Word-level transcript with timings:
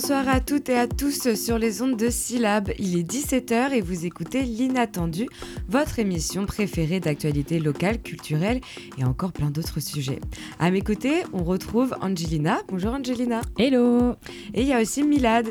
Bonsoir 0.00 0.28
à 0.28 0.38
toutes 0.38 0.68
et 0.68 0.78
à 0.78 0.86
tous 0.86 1.34
sur 1.34 1.58
les 1.58 1.82
ondes 1.82 1.96
de 1.96 2.08
Syllab. 2.08 2.70
Il 2.78 2.96
est 2.96 3.02
17h 3.02 3.72
et 3.72 3.80
vous 3.80 4.06
écoutez 4.06 4.42
L'Inattendu, 4.42 5.26
votre 5.68 5.98
émission 5.98 6.46
préférée 6.46 7.00
d'actualité 7.00 7.58
locale, 7.58 8.00
culturelle 8.00 8.60
et 8.96 9.04
encore 9.04 9.32
plein 9.32 9.50
d'autres 9.50 9.80
sujets. 9.80 10.20
À 10.60 10.70
mes 10.70 10.82
côtés, 10.82 11.24
on 11.32 11.42
retrouve 11.42 11.96
Angelina. 12.00 12.60
Bonjour 12.68 12.94
Angelina. 12.94 13.40
Hello. 13.58 14.14
Et 14.54 14.62
il 14.62 14.68
y 14.68 14.72
a 14.72 14.80
aussi 14.80 15.02
Milad. 15.02 15.48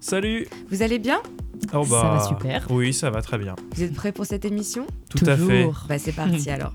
Salut. 0.00 0.46
Vous 0.68 0.82
allez 0.82 0.98
bien? 0.98 1.22
Oh 1.72 1.86
bah, 1.86 2.02
Ça 2.02 2.08
va 2.10 2.28
super. 2.28 2.66
Oui, 2.68 2.92
ça 2.92 3.08
va 3.08 3.22
très 3.22 3.38
bien. 3.38 3.56
Vous 3.74 3.82
êtes 3.82 3.94
prêts 3.94 4.12
pour 4.12 4.26
cette 4.26 4.44
émission? 4.44 4.86
Tout 5.08 5.24
à 5.24 5.34
fait. 5.34 5.66
Bah, 5.88 5.98
c'est 5.98 6.12
parti 6.12 6.50
alors. 6.50 6.74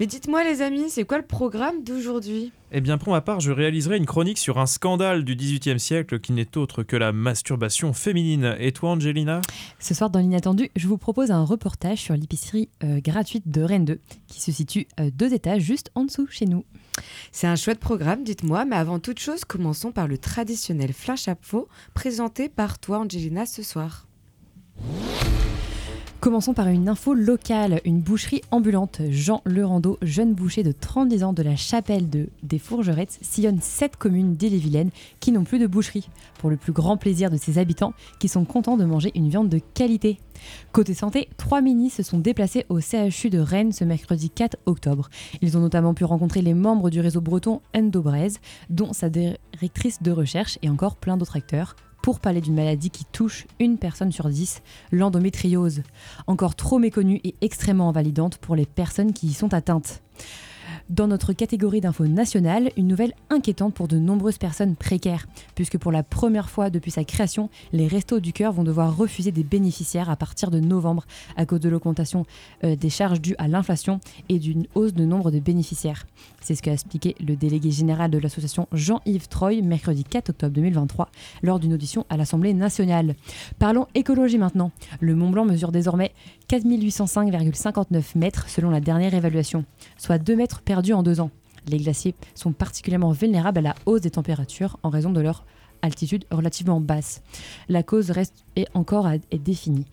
Mais 0.00 0.06
dites-moi 0.06 0.42
les 0.42 0.62
amis, 0.62 0.90
c'est 0.90 1.04
quoi 1.04 1.18
le 1.18 1.26
programme 1.26 1.84
d'aujourd'hui? 1.84 2.50
Eh 2.70 2.82
bien 2.82 2.98
pour 2.98 3.14
ma 3.14 3.22
part, 3.22 3.40
je 3.40 3.50
réaliserai 3.50 3.96
une 3.96 4.04
chronique 4.04 4.36
sur 4.36 4.58
un 4.58 4.66
scandale 4.66 5.24
du 5.24 5.34
XVIIIe 5.34 5.80
siècle 5.80 6.20
qui 6.20 6.32
n'est 6.32 6.58
autre 6.58 6.82
que 6.82 6.96
la 6.96 7.12
masturbation 7.12 7.94
féminine. 7.94 8.56
Et 8.58 8.72
toi 8.72 8.90
Angelina? 8.90 9.40
Ce 9.78 9.94
soir 9.94 10.10
dans 10.10 10.18
l'inattendu, 10.18 10.70
je 10.76 10.86
vous 10.86 10.98
propose 10.98 11.30
un 11.30 11.44
reportage 11.44 11.98
sur 11.98 12.14
l'épicerie 12.14 12.68
euh, 12.84 13.00
gratuite 13.00 13.48
de 13.48 13.62
Rennes 13.62 13.86
2, 13.86 14.00
qui 14.26 14.42
se 14.42 14.52
situe 14.52 14.86
euh, 15.00 15.10
deux 15.10 15.32
étages 15.32 15.62
juste 15.62 15.90
en 15.94 16.04
dessous 16.04 16.26
chez 16.30 16.44
nous. 16.44 16.66
C'est 17.32 17.46
un 17.46 17.56
chouette 17.56 17.80
programme, 17.80 18.22
dites-moi, 18.22 18.66
mais 18.66 18.76
avant 18.76 18.98
toute 18.98 19.18
chose, 19.18 19.46
commençons 19.46 19.90
par 19.90 20.06
le 20.06 20.18
traditionnel 20.18 20.92
flash 20.92 21.26
à 21.28 21.36
faux 21.40 21.68
présenté 21.94 22.50
par 22.50 22.78
toi 22.78 22.98
Angelina 22.98 23.46
ce 23.46 23.62
soir. 23.62 24.06
Commençons 26.20 26.52
par 26.52 26.66
une 26.66 26.88
info 26.88 27.14
locale. 27.14 27.80
Une 27.84 28.00
boucherie 28.00 28.42
ambulante, 28.50 29.00
Jean 29.08 29.40
Lerando, 29.46 29.98
jeune 30.02 30.34
boucher 30.34 30.64
de 30.64 30.72
30 30.72 31.22
ans 31.22 31.32
de 31.32 31.44
la 31.44 31.54
chapelle 31.54 32.10
de, 32.10 32.28
des 32.42 32.58
Fourgerettes, 32.58 33.20
sillonne 33.22 33.60
sept 33.60 33.96
communes 33.96 34.34
d'Ille-et-Vilaine 34.34 34.90
qui 35.20 35.30
n'ont 35.30 35.44
plus 35.44 35.60
de 35.60 35.68
boucherie, 35.68 36.08
pour 36.40 36.50
le 36.50 36.56
plus 36.56 36.72
grand 36.72 36.96
plaisir 36.96 37.30
de 37.30 37.36
ses 37.36 37.58
habitants 37.58 37.94
qui 38.18 38.26
sont 38.26 38.44
contents 38.44 38.76
de 38.76 38.84
manger 38.84 39.12
une 39.14 39.28
viande 39.28 39.48
de 39.48 39.60
qualité. 39.74 40.18
Côté 40.72 40.92
santé, 40.92 41.28
trois 41.36 41.60
minis 41.60 41.90
se 41.90 42.02
sont 42.02 42.18
déplacés 42.18 42.66
au 42.68 42.80
CHU 42.80 43.30
de 43.30 43.38
Rennes 43.38 43.72
ce 43.72 43.84
mercredi 43.84 44.28
4 44.28 44.56
octobre. 44.66 45.10
Ils 45.40 45.56
ont 45.56 45.60
notamment 45.60 45.94
pu 45.94 46.02
rencontrer 46.02 46.42
les 46.42 46.54
membres 46.54 46.90
du 46.90 46.98
réseau 46.98 47.20
breton 47.20 47.60
Endobrez, 47.76 48.32
dont 48.70 48.92
sa 48.92 49.08
directrice 49.08 50.02
de 50.02 50.10
recherche 50.10 50.58
et 50.62 50.68
encore 50.68 50.96
plein 50.96 51.16
d'autres 51.16 51.36
acteurs 51.36 51.76
pour 52.08 52.20
parler 52.20 52.40
d'une 52.40 52.54
maladie 52.54 52.88
qui 52.88 53.04
touche 53.04 53.46
une 53.60 53.76
personne 53.76 54.12
sur 54.12 54.30
dix, 54.30 54.62
l'endométriose, 54.92 55.82
encore 56.26 56.54
trop 56.54 56.78
méconnue 56.78 57.20
et 57.22 57.34
extrêmement 57.42 57.90
invalidante 57.90 58.38
pour 58.38 58.56
les 58.56 58.64
personnes 58.64 59.12
qui 59.12 59.26
y 59.26 59.34
sont 59.34 59.52
atteintes. 59.52 60.00
Dans 60.88 61.06
notre 61.06 61.34
catégorie 61.34 61.82
d'infos 61.82 62.06
nationales, 62.06 62.70
une 62.78 62.88
nouvelle 62.88 63.12
inquiétante 63.28 63.74
pour 63.74 63.88
de 63.88 63.98
nombreuses 63.98 64.38
personnes 64.38 64.74
précaires, 64.74 65.26
puisque 65.54 65.76
pour 65.76 65.92
la 65.92 66.02
première 66.02 66.48
fois 66.48 66.70
depuis 66.70 66.90
sa 66.90 67.04
création, 67.04 67.50
les 67.74 67.86
Restos 67.86 68.20
du 68.20 68.32
Cœur 68.32 68.54
vont 68.54 68.64
devoir 68.64 68.96
refuser 68.96 69.30
des 69.30 69.44
bénéficiaires 69.44 70.08
à 70.08 70.16
partir 70.16 70.50
de 70.50 70.60
novembre 70.60 71.04
à 71.36 71.44
cause 71.44 71.60
de 71.60 71.68
l'augmentation 71.68 72.24
euh, 72.64 72.74
des 72.74 72.88
charges 72.88 73.20
dues 73.20 73.36
à 73.36 73.48
l'inflation 73.48 74.00
et 74.30 74.38
d'une 74.38 74.66
hausse 74.74 74.94
de 74.94 75.04
nombre 75.04 75.30
de 75.30 75.40
bénéficiaires. 75.40 76.06
C'est 76.48 76.54
ce 76.54 76.62
qu'a 76.62 76.72
expliqué 76.72 77.14
le 77.20 77.36
délégué 77.36 77.70
général 77.70 78.10
de 78.10 78.16
l'association 78.16 78.68
Jean-Yves 78.72 79.28
Troy 79.28 79.60
mercredi 79.60 80.02
4 80.02 80.30
octobre 80.30 80.54
2023 80.54 81.10
lors 81.42 81.58
d'une 81.58 81.74
audition 81.74 82.06
à 82.08 82.16
l'Assemblée 82.16 82.54
nationale. 82.54 83.16
Parlons 83.58 83.86
écologie 83.94 84.38
maintenant. 84.38 84.70
Le 85.00 85.14
Mont 85.14 85.28
Blanc 85.28 85.44
mesure 85.44 85.72
désormais 85.72 86.14
4805,59 86.48 88.16
mètres 88.16 88.48
selon 88.48 88.70
la 88.70 88.80
dernière 88.80 89.12
évaluation, 89.12 89.66
soit 89.98 90.16
2 90.16 90.36
mètres 90.36 90.62
perdus 90.62 90.94
en 90.94 91.02
deux 91.02 91.20
ans. 91.20 91.30
Les 91.66 91.76
glaciers 91.76 92.14
sont 92.34 92.52
particulièrement 92.52 93.12
vulnérables 93.12 93.58
à 93.58 93.60
la 93.60 93.74
hausse 93.84 94.00
des 94.00 94.12
températures 94.12 94.78
en 94.82 94.88
raison 94.88 95.10
de 95.10 95.20
leur 95.20 95.44
altitude 95.82 96.24
relativement 96.30 96.80
basse. 96.80 97.20
La 97.68 97.82
cause 97.82 98.10
reste 98.10 98.46
et 98.56 98.64
encore 98.72 99.06
définie. 99.44 99.84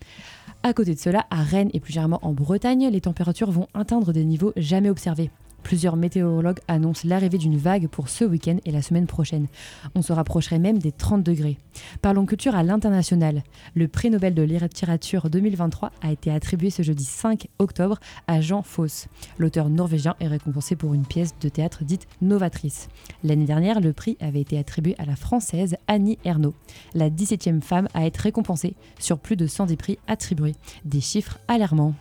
À 0.63 0.72
côté 0.72 0.96
de 0.96 1.00
cela, 1.00 1.25
à 1.31 1.44
Rennes 1.44 1.69
et 1.74 1.81
plus 1.81 1.91
généralement 1.91 2.25
en 2.25 2.31
Bretagne, 2.31 2.88
les 2.90 3.01
températures 3.01 3.51
vont 3.51 3.68
atteindre 3.74 4.13
des 4.13 4.24
niveaux 4.24 4.53
jamais 4.56 4.90
observés. 4.90 5.31
Plusieurs 5.66 5.96
météorologues 5.96 6.59
annoncent 6.68 7.08
l'arrivée 7.08 7.40
d'une 7.40 7.58
vague 7.58 7.88
pour 7.88 8.08
ce 8.08 8.24
week-end 8.24 8.58
et 8.66 8.72
la 8.72 8.84
semaine 8.84 9.08
prochaine. 9.08 9.48
On 9.96 10.03
se 10.03 10.14
rapprocherait 10.14 10.59
même 10.59 10.78
des 10.78 10.92
30 10.92 11.24
degrés. 11.24 11.58
Parlons 12.03 12.28
culture 12.28 12.53
à 12.53 12.62
l'international. 12.62 13.42
Le 13.74 13.88
prix 13.88 14.12
Nobel 14.12 14.36
de 14.36 14.44
littérature 14.44 15.28
2023 15.28 15.92
a 16.04 16.12
été 16.12 16.30
attribué 16.30 16.70
ce 16.70 16.84
jeudi 16.84 17.04
5 17.04 17.48
octobre 17.58 17.98
à 18.28 18.42
Jean 18.42 18.62
Foss. 18.62 19.08
L'auteur 19.40 19.70
norvégien 19.70 20.16
est 20.20 20.28
récompensé 20.28 20.75
pour 20.75 20.94
une 20.94 21.04
pièce 21.04 21.34
de 21.42 21.50
théâtre 21.50 21.84
dite 21.84 22.06
novatrice. 22.22 22.88
L'année 23.24 23.46
dernière, 23.46 23.81
le 23.81 23.92
prix 23.92 24.18
avait 24.20 24.42
été 24.42 24.59
attribué 24.59 24.94
à 25.00 25.06
la 25.06 25.16
française 25.16 25.78
Annie 25.88 26.20
Ernaux, 26.25 26.54
la 26.94 27.09
17e 27.09 27.62
femme 27.62 27.88
à 27.96 28.06
être 28.06 28.18
récompensée 28.18 28.75
sur 29.00 29.18
plus 29.18 29.36
de 29.36 29.48
110 29.48 29.78
prix 29.78 29.98
attribués. 30.06 30.54
Des 30.86 31.02
chiffres 31.02 31.40
alarmants. 31.48 31.96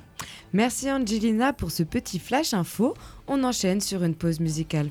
Merci 0.53 0.91
Angelina 0.91 1.53
pour 1.53 1.71
ce 1.71 1.83
petit 1.83 2.19
flash 2.19 2.55
info. 2.55 2.95
On 3.27 3.43
enchaîne 3.45 3.81
sur 3.81 4.05
une 4.05 4.15
pause 4.15 4.41
musicale. 4.41 4.91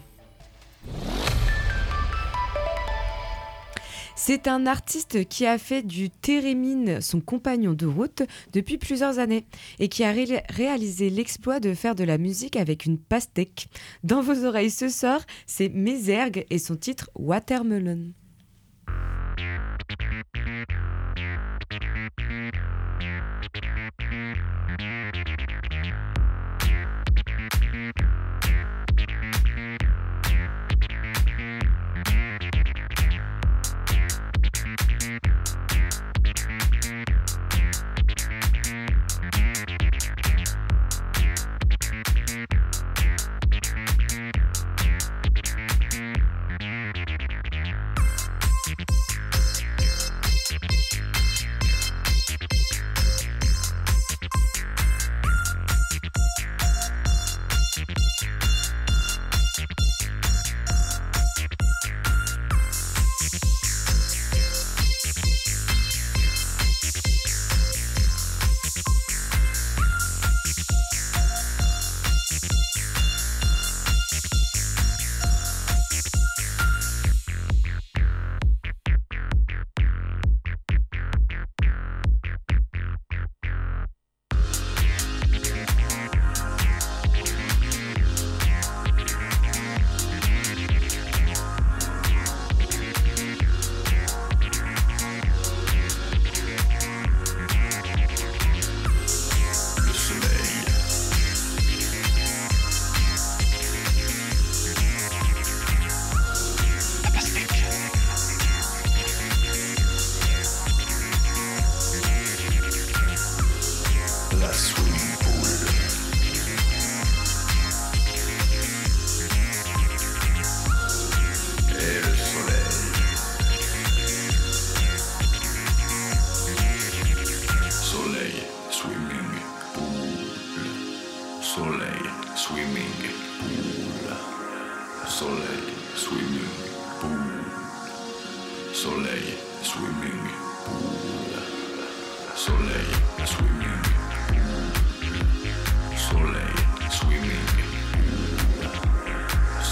C'est 4.25 4.47
un 4.47 4.67
artiste 4.67 5.27
qui 5.27 5.45
a 5.45 5.57
fait 5.57 5.81
du 5.81 6.09
Térémine 6.09 7.01
son 7.01 7.19
compagnon 7.19 7.73
de 7.73 7.85
route 7.85 8.23
depuis 8.53 8.77
plusieurs 8.77 9.19
années 9.19 9.45
et 9.79 9.89
qui 9.89 10.05
a 10.05 10.13
réalisé 10.49 11.09
l'exploit 11.09 11.59
de 11.59 11.73
faire 11.73 11.93
de 11.93 12.05
la 12.05 12.17
musique 12.17 12.55
avec 12.55 12.85
une 12.85 12.97
pastèque. 12.97 13.67
Dans 14.03 14.21
vos 14.21 14.45
oreilles 14.45 14.71
ce 14.71 14.87
soir, 14.87 15.19
c'est 15.45 15.67
Mézergue 15.67 16.45
et 16.49 16.57
son 16.57 16.77
titre 16.77 17.09
Watermelon. 17.15 18.13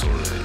Soleil, 0.02 0.41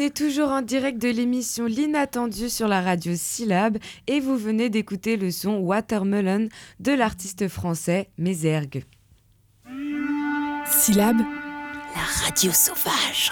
On 0.00 0.02
est 0.02 0.16
toujours 0.16 0.48
en 0.48 0.62
direct 0.62 0.96
de 0.96 1.10
l'émission 1.10 1.66
L'inattendu 1.66 2.48
sur 2.48 2.68
la 2.68 2.80
radio 2.80 3.12
Syllab 3.14 3.76
et 4.06 4.18
vous 4.18 4.38
venez 4.38 4.70
d'écouter 4.70 5.18
le 5.18 5.30
son 5.30 5.58
Watermelon 5.58 6.48
de 6.78 6.92
l'artiste 6.92 7.48
français 7.48 8.08
Mézergue. 8.16 8.84
Syllab, 10.64 11.18
la 11.18 12.24
radio 12.24 12.50
sauvage. 12.50 13.30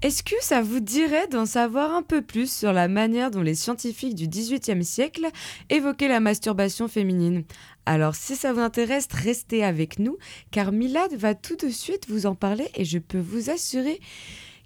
Est-ce 0.00 0.22
que 0.22 0.36
ça 0.40 0.62
vous 0.62 0.80
dirait 0.80 1.28
d'en 1.28 1.44
savoir 1.44 1.94
un 1.94 2.02
peu 2.02 2.22
plus 2.22 2.50
sur 2.50 2.72
la 2.72 2.88
manière 2.88 3.30
dont 3.30 3.42
les 3.42 3.54
scientifiques 3.54 4.14
du 4.14 4.26
XVIIIe 4.26 4.84
siècle 4.86 5.26
évoquaient 5.68 6.08
la 6.08 6.20
masturbation 6.20 6.88
féminine? 6.88 7.44
Alors 7.84 8.14
si 8.14 8.36
ça 8.36 8.54
vous 8.54 8.60
intéresse, 8.60 9.06
restez 9.12 9.64
avec 9.64 9.98
nous 9.98 10.16
car 10.50 10.72
Milad 10.72 11.12
va 11.14 11.34
tout 11.34 11.56
de 11.56 11.68
suite 11.68 12.08
vous 12.08 12.24
en 12.24 12.34
parler 12.34 12.68
et 12.74 12.86
je 12.86 12.98
peux 12.98 13.20
vous 13.20 13.50
assurer 13.50 14.00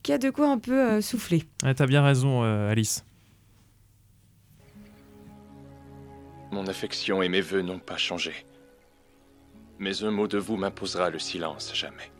qu'il 0.07 0.13
y 0.13 0.15
a 0.15 0.19
de 0.19 0.31
quoi 0.31 0.49
un 0.49 0.59
peu 0.59 0.79
euh, 0.79 1.01
souffler. 1.01 1.43
Ah, 1.65 1.75
T'as 1.75 1.87
bien 1.87 2.05
raison, 2.05 2.45
euh, 2.45 2.71
Alice. 2.71 3.05
Mon 6.53 6.69
affection 6.69 7.23
et 7.23 7.29
mes 7.29 7.41
voeux 7.41 7.63
n'ont 7.63 7.81
pas 7.81 7.97
changé. 7.97 8.33
Mais 9.81 10.05
un 10.05 10.13
mot 10.13 10.29
de 10.29 10.39
vous 10.39 10.57
m'imposera 10.57 11.11
le 11.11 11.19
silence 11.19 11.73
à 11.73 11.75
jamais. 11.75 12.13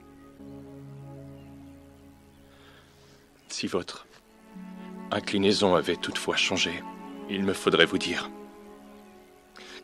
Si 3.49 3.69
votre 3.69 4.09
inclinaison 5.13 5.77
avait 5.77 5.95
toutefois 5.95 6.35
changé, 6.35 6.83
il 7.31 7.45
me 7.45 7.53
faudrait 7.53 7.87
vous 7.87 7.99
dire 7.99 8.29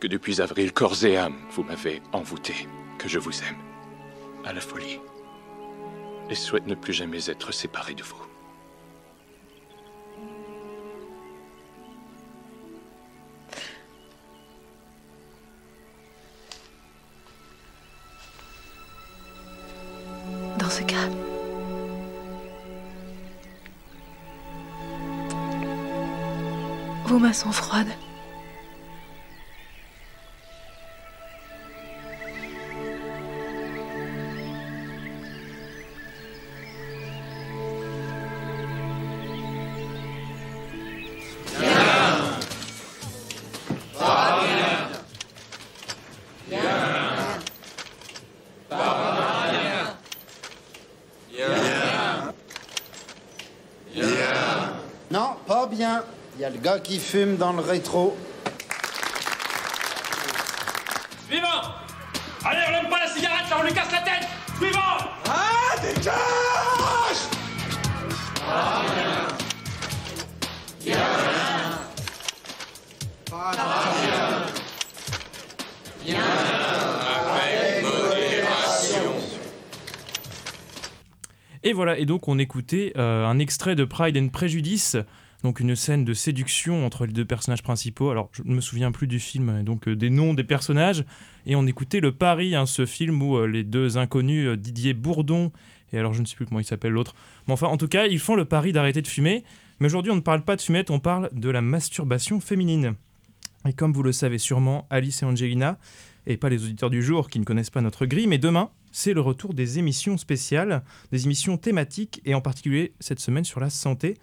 que 0.00 0.08
depuis 0.08 0.43
avril, 0.43 0.72
corps 0.72 1.04
et 1.04 1.16
âme, 1.16 1.38
vous 1.52 1.62
m'avez 1.62 2.02
envoûté, 2.12 2.66
que 2.99 3.08
je 3.08 3.20
vous 3.20 3.44
aime, 3.44 3.58
à 4.44 4.52
la 4.52 4.60
folie, 4.60 4.99
et 6.31 6.35
souhaite 6.35 6.67
ne 6.67 6.75
plus 6.75 6.93
jamais 6.93 7.29
être 7.29 7.53
séparé 7.53 7.95
de 7.95 8.03
vous. 8.03 8.17
Dans 20.59 20.71
ce 20.71 20.83
cas, 20.83 21.09
vos 27.07 27.19
mains 27.19 27.33
sont 27.33 27.53
froides. 27.53 27.89
Gars 56.62 56.79
qui 56.79 57.00
fume 57.00 57.37
dans 57.37 57.53
le 57.53 57.61
rétro. 57.61 58.17
Suivant. 61.29 61.49
Allez, 62.44 62.61
on 62.69 62.70
n'aime 62.70 62.88
pas 62.88 63.00
la 63.00 63.09
cigarette, 63.09 63.50
là, 63.50 63.56
on 63.59 63.64
lui 63.64 63.73
casse 63.73 63.91
la 63.91 63.99
tête. 63.99 64.29
Suivant. 64.56 64.79
Ah, 65.29 65.75
dégage 65.82 66.12
Et 81.64 81.73
voilà, 81.73 81.97
et 81.97 82.07
donc 82.07 82.26
on 82.26 82.38
écoutait 82.38 82.92
euh, 82.97 83.25
un 83.25 83.38
extrait 83.38 83.76
de 83.76 83.85
Pride 83.85 84.16
and 84.16 84.28
Prejudice, 84.28 84.97
donc 85.42 85.61
une 85.61 85.75
scène 85.75 86.04
de 86.04 86.14
séduction 86.14 86.87
entre 86.87 87.06
les 87.06 87.12
deux 87.12 87.25
personnages 87.25 87.62
principaux. 87.62 88.11
Alors 88.11 88.30
je 88.32 88.42
ne 88.44 88.54
me 88.54 88.61
souviens 88.61 88.92
plus 88.92 89.06
du 89.06 89.18
film, 89.18 89.58
et 89.61 89.62
donc 89.62 89.88
euh, 89.88 89.96
des 89.96 90.11
noms 90.11 90.34
des 90.34 90.44
personnages. 90.44 91.04
Et 91.46 91.56
on 91.56 91.66
écoutait 91.66 92.00
Le 92.00 92.12
Paris, 92.12 92.54
hein, 92.54 92.66
ce 92.66 92.87
film 92.87 93.22
où 93.22 93.37
euh, 93.37 93.46
les 93.46 93.64
deux 93.64 93.99
inconnus, 93.99 94.46
euh, 94.46 94.56
Didier 94.56 94.94
Bourdon, 94.94 95.52
et 95.92 95.99
alors 95.99 96.14
je 96.14 96.20
ne 96.20 96.26
sais 96.26 96.37
plus 96.37 96.46
comment 96.46 96.61
il 96.61 96.64
s'appelle 96.64 96.92
l'autre. 96.92 97.14
Mais 97.46 97.52
enfin, 97.52 97.66
en 97.66 97.76
tout 97.76 97.88
cas, 97.88 98.06
ils 98.06 98.20
font 98.20 98.34
le 98.34 98.44
pari 98.44 98.72
d'arrêter 98.72 99.02
de 99.02 99.08
fumer. 99.08 99.44
Mais 99.80 99.87
aujourd'hui, 99.87 100.12
on 100.12 100.16
ne 100.16 100.20
parle 100.20 100.42
pas 100.42 100.56
de 100.56 100.61
fumette, 100.61 100.90
on 100.90 101.00
parle 101.00 101.28
de 101.32 101.50
la 101.50 101.61
masturbation 101.61 102.40
féminine. 102.40 102.94
Et 103.66 103.72
comme 103.72 103.92
vous 103.92 104.02
le 104.02 104.12
savez 104.12 104.38
sûrement, 104.38 104.87
Alice 104.90 105.22
et 105.22 105.26
Angelina, 105.26 105.78
et 106.26 106.37
pas 106.37 106.49
les 106.49 106.64
auditeurs 106.64 106.90
du 106.90 107.02
jour 107.02 107.28
qui 107.28 107.40
ne 107.40 107.44
connaissent 107.44 107.70
pas 107.70 107.80
notre 107.80 108.06
grille, 108.06 108.26
mais 108.26 108.38
demain, 108.38 108.70
c'est 108.92 109.12
le 109.12 109.20
retour 109.20 109.54
des 109.54 109.78
émissions 109.78 110.16
spéciales, 110.16 110.82
des 111.11 111.25
émissions 111.25 111.56
thématiques, 111.56 112.20
et 112.25 112.34
en 112.34 112.40
particulier 112.40 112.92
cette 113.00 113.20
semaine 113.20 113.44
sur 113.44 113.61
la 113.61 113.70
santé. 113.70 114.18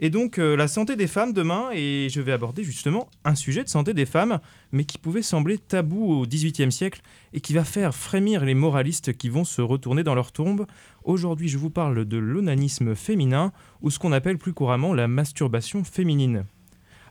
Et 0.00 0.10
donc 0.10 0.38
euh, 0.38 0.56
la 0.56 0.68
santé 0.68 0.96
des 0.96 1.06
femmes 1.06 1.32
demain, 1.32 1.70
et 1.72 2.08
je 2.10 2.20
vais 2.20 2.32
aborder 2.32 2.64
justement 2.64 3.08
un 3.24 3.34
sujet 3.34 3.62
de 3.62 3.68
santé 3.68 3.94
des 3.94 4.06
femmes, 4.06 4.40
mais 4.72 4.84
qui 4.84 4.98
pouvait 4.98 5.22
sembler 5.22 5.58
tabou 5.58 6.12
au 6.12 6.26
XVIIIe 6.26 6.72
siècle, 6.72 7.02
et 7.32 7.40
qui 7.40 7.52
va 7.52 7.64
faire 7.64 7.94
frémir 7.94 8.44
les 8.44 8.54
moralistes 8.54 9.16
qui 9.16 9.28
vont 9.28 9.44
se 9.44 9.62
retourner 9.62 10.02
dans 10.02 10.14
leur 10.14 10.32
tombe. 10.32 10.66
Aujourd'hui, 11.04 11.48
je 11.48 11.58
vous 11.58 11.70
parle 11.70 12.04
de 12.04 12.16
l'onanisme 12.16 12.94
féminin, 12.94 13.52
ou 13.80 13.90
ce 13.90 13.98
qu'on 13.98 14.12
appelle 14.12 14.38
plus 14.38 14.52
couramment 14.52 14.94
la 14.94 15.08
masturbation 15.08 15.84
féminine. 15.84 16.44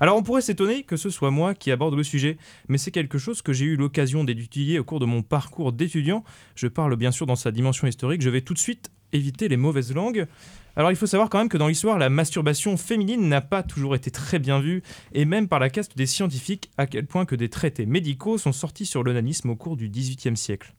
Alors 0.01 0.17
on 0.17 0.23
pourrait 0.23 0.41
s'étonner 0.41 0.81
que 0.81 0.97
ce 0.97 1.11
soit 1.11 1.29
moi 1.29 1.53
qui 1.53 1.69
aborde 1.69 1.93
le 1.93 2.01
sujet, 2.03 2.39
mais 2.67 2.79
c'est 2.79 2.89
quelque 2.89 3.19
chose 3.19 3.43
que 3.43 3.53
j'ai 3.53 3.65
eu 3.65 3.75
l'occasion 3.75 4.23
d'étudier 4.23 4.79
au 4.79 4.83
cours 4.83 4.99
de 4.99 5.05
mon 5.05 5.21
parcours 5.21 5.71
d'étudiant. 5.71 6.23
Je 6.55 6.67
parle 6.67 6.95
bien 6.95 7.11
sûr 7.11 7.27
dans 7.27 7.35
sa 7.35 7.51
dimension 7.51 7.85
historique, 7.85 8.23
je 8.23 8.31
vais 8.31 8.41
tout 8.41 8.55
de 8.55 8.59
suite 8.59 8.89
éviter 9.13 9.47
les 9.47 9.57
mauvaises 9.57 9.93
langues. 9.93 10.27
Alors 10.75 10.91
il 10.91 10.95
faut 10.95 11.05
savoir 11.05 11.29
quand 11.29 11.39
même 11.39 11.49
que 11.49 11.57
dans 11.57 11.67
l'histoire, 11.67 11.97
la 11.97 12.09
masturbation 12.09 12.77
féminine 12.77 13.27
n'a 13.27 13.41
pas 13.41 13.63
toujours 13.63 13.95
été 13.95 14.09
très 14.11 14.39
bien 14.39 14.59
vue, 14.59 14.83
et 15.13 15.25
même 15.25 15.47
par 15.47 15.59
la 15.59 15.69
caste 15.69 15.97
des 15.97 16.05
scientifiques, 16.05 16.71
à 16.77 16.87
quel 16.87 17.05
point 17.05 17.25
que 17.25 17.35
des 17.35 17.49
traités 17.49 17.85
médicaux 17.85 18.37
sont 18.37 18.53
sortis 18.53 18.85
sur 18.85 19.03
l'onanisme 19.03 19.49
au 19.49 19.55
cours 19.55 19.75
du 19.75 19.89
XVIIIe 19.89 20.37
siècle. 20.37 20.73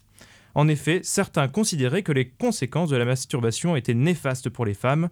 En 0.54 0.68
effet, 0.68 1.00
certains 1.02 1.48
considéraient 1.48 2.02
que 2.02 2.12
les 2.12 2.28
conséquences 2.28 2.90
de 2.90 2.96
la 2.96 3.04
masturbation 3.04 3.76
étaient 3.76 3.94
néfastes 3.94 4.50
pour 4.50 4.66
les 4.66 4.74
femmes, 4.74 5.08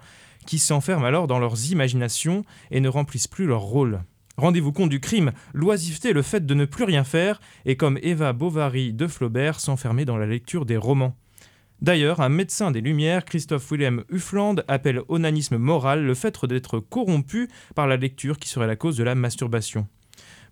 qui 0.46 0.58
s'enferment 0.58 1.04
alors 1.04 1.26
dans 1.26 1.38
leurs 1.38 1.70
imaginations 1.70 2.44
et 2.70 2.80
ne 2.80 2.88
remplissent 2.88 3.28
plus 3.28 3.46
leur 3.46 3.62
rôle. 3.62 4.02
Rendez-vous 4.36 4.72
compte 4.72 4.90
du 4.90 5.00
crime, 5.00 5.32
l'oisiveté, 5.52 6.12
le 6.12 6.22
fait 6.22 6.46
de 6.46 6.54
ne 6.54 6.64
plus 6.64 6.84
rien 6.84 7.04
faire, 7.04 7.40
et 7.66 7.76
comme 7.76 7.98
Eva 8.02 8.32
Bovary 8.32 8.92
de 8.92 9.06
Flaubert, 9.06 9.60
s'enfermer 9.60 10.04
dans 10.04 10.16
la 10.16 10.26
lecture 10.26 10.64
des 10.64 10.78
romans. 10.78 11.14
D'ailleurs, 11.82 12.20
un 12.20 12.28
médecin 12.28 12.70
des 12.70 12.82
Lumières, 12.82 13.24
Christophe 13.24 13.70
Willem 13.70 14.04
Huffland, 14.10 14.56
appelle 14.68 15.00
onanisme 15.08 15.56
moral 15.56 16.04
le 16.04 16.14
fait 16.14 16.44
d'être 16.44 16.78
corrompu 16.78 17.48
par 17.74 17.86
la 17.86 17.96
lecture 17.96 18.38
qui 18.38 18.48
serait 18.48 18.66
la 18.66 18.76
cause 18.76 18.98
de 18.98 19.04
la 19.04 19.14
masturbation. 19.14 19.88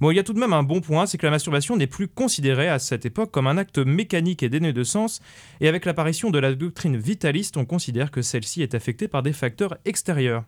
Bon, 0.00 0.10
il 0.10 0.16
y 0.16 0.20
a 0.20 0.22
tout 0.22 0.32
de 0.32 0.38
même 0.38 0.52
un 0.52 0.62
bon 0.62 0.80
point, 0.80 1.06
c'est 1.06 1.18
que 1.18 1.26
la 1.26 1.32
masturbation 1.32 1.76
n'est 1.76 1.88
plus 1.88 2.08
considérée 2.08 2.68
à 2.68 2.78
cette 2.78 3.04
époque 3.04 3.30
comme 3.30 3.46
un 3.46 3.58
acte 3.58 3.78
mécanique 3.78 4.42
et 4.42 4.48
dénué 4.48 4.72
de 4.72 4.84
sens, 4.84 5.20
et 5.60 5.68
avec 5.68 5.84
l'apparition 5.84 6.30
de 6.30 6.38
la 6.38 6.54
doctrine 6.54 6.96
vitaliste, 6.96 7.56
on 7.56 7.66
considère 7.66 8.10
que 8.10 8.22
celle-ci 8.22 8.62
est 8.62 8.74
affectée 8.74 9.08
par 9.08 9.22
des 9.22 9.32
facteurs 9.32 9.76
extérieurs. 9.84 10.44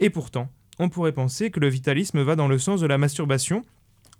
Et 0.00 0.10
pourtant, 0.10 0.48
on 0.78 0.88
pourrait 0.88 1.12
penser 1.12 1.50
que 1.50 1.60
le 1.60 1.68
vitalisme 1.68 2.22
va 2.22 2.34
dans 2.34 2.48
le 2.48 2.58
sens 2.58 2.80
de 2.80 2.86
la 2.86 2.98
masturbation, 2.98 3.64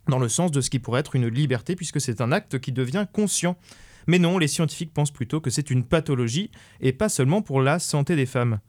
dans 0.08 0.18
le 0.18 0.28
sens 0.28 0.50
de 0.50 0.60
ce 0.60 0.70
qui 0.70 0.78
pourrait 0.78 1.00
être 1.00 1.16
une 1.16 1.26
liberté, 1.26 1.74
puisque 1.74 2.00
c'est 2.00 2.20
un 2.20 2.30
acte 2.30 2.60
qui 2.60 2.70
devient 2.70 3.06
conscient. 3.12 3.56
Mais 4.06 4.18
non, 4.18 4.38
les 4.38 4.48
scientifiques 4.48 4.92
pensent 4.92 5.10
plutôt 5.10 5.40
que 5.40 5.50
c'est 5.50 5.70
une 5.70 5.84
pathologie, 5.84 6.50
et 6.80 6.92
pas 6.92 7.08
seulement 7.08 7.42
pour 7.42 7.60
la 7.60 7.78
santé 7.78 8.16
des 8.16 8.26
femmes. 8.26 8.60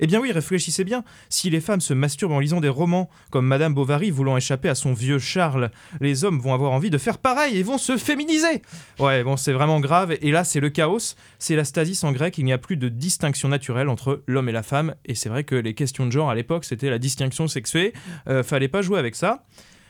Eh 0.00 0.06
bien 0.06 0.20
oui, 0.20 0.32
réfléchissez 0.32 0.84
bien. 0.84 1.04
Si 1.28 1.50
les 1.50 1.60
femmes 1.60 1.80
se 1.80 1.94
masturbent 1.94 2.32
en 2.32 2.40
lisant 2.40 2.60
des 2.60 2.68
romans, 2.68 3.08
comme 3.30 3.46
Madame 3.46 3.74
Bovary 3.74 4.10
voulant 4.10 4.36
échapper 4.36 4.68
à 4.68 4.74
son 4.74 4.92
vieux 4.92 5.18
Charles, 5.18 5.70
les 6.00 6.24
hommes 6.24 6.40
vont 6.40 6.52
avoir 6.52 6.72
envie 6.72 6.90
de 6.90 6.98
faire 6.98 7.18
pareil 7.18 7.56
et 7.56 7.62
vont 7.62 7.78
se 7.78 7.96
féminiser. 7.96 8.62
Ouais, 8.98 9.22
bon, 9.22 9.36
c'est 9.36 9.52
vraiment 9.52 9.80
grave. 9.80 10.16
Et 10.20 10.30
là, 10.30 10.44
c'est 10.44 10.60
le 10.60 10.70
chaos. 10.70 11.14
C'est 11.38 11.56
la 11.56 11.64
stasis 11.64 12.02
en 12.04 12.12
grec. 12.12 12.38
Il 12.38 12.44
n'y 12.44 12.52
a 12.52 12.58
plus 12.58 12.76
de 12.76 12.88
distinction 12.88 13.48
naturelle 13.48 13.88
entre 13.88 14.22
l'homme 14.26 14.48
et 14.48 14.52
la 14.52 14.62
femme. 14.62 14.94
Et 15.04 15.14
c'est 15.14 15.28
vrai 15.28 15.44
que 15.44 15.54
les 15.54 15.74
questions 15.74 16.06
de 16.06 16.12
genre 16.12 16.30
à 16.30 16.34
l'époque, 16.34 16.64
c'était 16.64 16.90
la 16.90 16.98
distinction 16.98 17.46
sexuée. 17.46 17.92
Euh, 18.28 18.42
fallait 18.42 18.68
pas 18.68 18.82
jouer 18.82 18.98
avec 18.98 19.14
ça. 19.14 19.44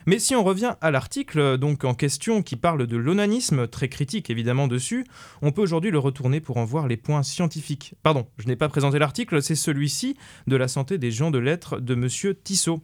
Mais 0.06 0.18
si 0.18 0.34
on 0.34 0.44
revient 0.44 0.74
à 0.80 0.90
l'article 0.90 1.38
euh, 1.38 1.56
donc 1.56 1.84
en 1.84 1.94
question 1.94 2.42
qui 2.42 2.56
parle 2.56 2.86
de 2.86 2.96
l'onanisme, 2.96 3.66
très 3.66 3.88
critique 3.88 4.30
évidemment 4.30 4.68
dessus, 4.68 5.04
on 5.42 5.52
peut 5.52 5.62
aujourd'hui 5.62 5.90
le 5.90 5.98
retourner 5.98 6.40
pour 6.40 6.56
en 6.56 6.64
voir 6.64 6.88
les 6.88 6.96
points 6.96 7.22
scientifiques. 7.22 7.94
Pardon, 8.02 8.26
je 8.38 8.46
n'ai 8.46 8.56
pas 8.56 8.68
présenté 8.68 8.98
l'article, 8.98 9.42
c'est 9.42 9.54
celui-ci 9.54 10.16
de 10.46 10.56
la 10.56 10.68
santé 10.68 10.98
des 10.98 11.10
gens 11.10 11.30
de 11.30 11.38
lettres 11.38 11.80
de 11.80 11.94
monsieur 11.94 12.34
Tissot. 12.34 12.82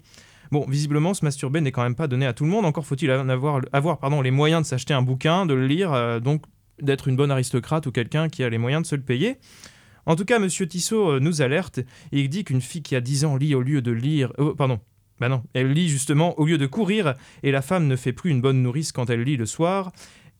Bon, 0.51 0.67
visiblement, 0.69 1.15
se 1.15 1.25
masturber 1.25 1.61
n'est 1.61 1.71
quand 1.71 1.83
même 1.83 1.95
pas 1.95 2.09
donné 2.09 2.27
à 2.27 2.33
tout 2.33 2.45
le 2.45 2.51
monde. 2.51 2.65
Encore 2.65 2.85
faut-il 2.85 3.11
avoir, 3.11 3.61
avoir 3.73 4.23
les 4.23 4.33
moyens 4.33 4.63
de 4.63 4.67
s'acheter 4.67 4.93
un 4.93 5.03
bouquin, 5.03 5.47
de 5.47 5.55
le 5.55 5.67
lire, 5.67 5.93
euh, 5.93 6.19
donc 6.19 6.43
d'être 6.83 7.07
une 7.07 7.17
bonne 7.17 7.31
aristocrate 7.31 7.87
ou 7.87 7.93
quelqu'un 7.93 8.29
qui 8.29 8.43
a 8.43 8.49
les 8.49 8.59
moyens 8.59 8.83
de 8.83 8.87
se 8.87 8.97
le 8.97 9.03
payer. 9.03 9.37
En 10.07 10.17
tout 10.17 10.25
cas, 10.25 10.39
Monsieur 10.39 10.67
Tissot 10.67 11.13
euh, 11.13 11.21
nous 11.21 11.43
alerte 11.43 11.79
et 11.79 12.21
il 12.21 12.29
dit 12.29 12.43
qu'une 12.43 12.61
fille 12.61 12.83
qui 12.83 12.97
a 12.97 13.01
10 13.01 13.27
ans 13.27 13.37
lit 13.37 13.55
au 13.55 13.63
lieu 13.63 13.81
de 13.83 13.93
lire... 13.93 14.33
euh, 14.41 14.55
pardon. 14.55 14.81
Bah 15.21 15.29
non, 15.29 15.43
elle 15.53 15.73
lit 15.73 15.89
justement 15.89 16.39
au 16.41 16.47
lieu 16.47 16.59
de 16.59 16.67
courir 16.67 17.15
et 17.43 17.51
la 17.51 17.63
femme 17.63 17.87
ne 17.87 17.97
fait 17.97 18.13
plus 18.13 18.31
une 18.31 18.41
bonne 18.41 18.63
nourrice 18.63 18.91
quand 18.91 19.11
elle 19.11 19.23
lit 19.23 19.37
le 19.37 19.47
soir. 19.47 19.93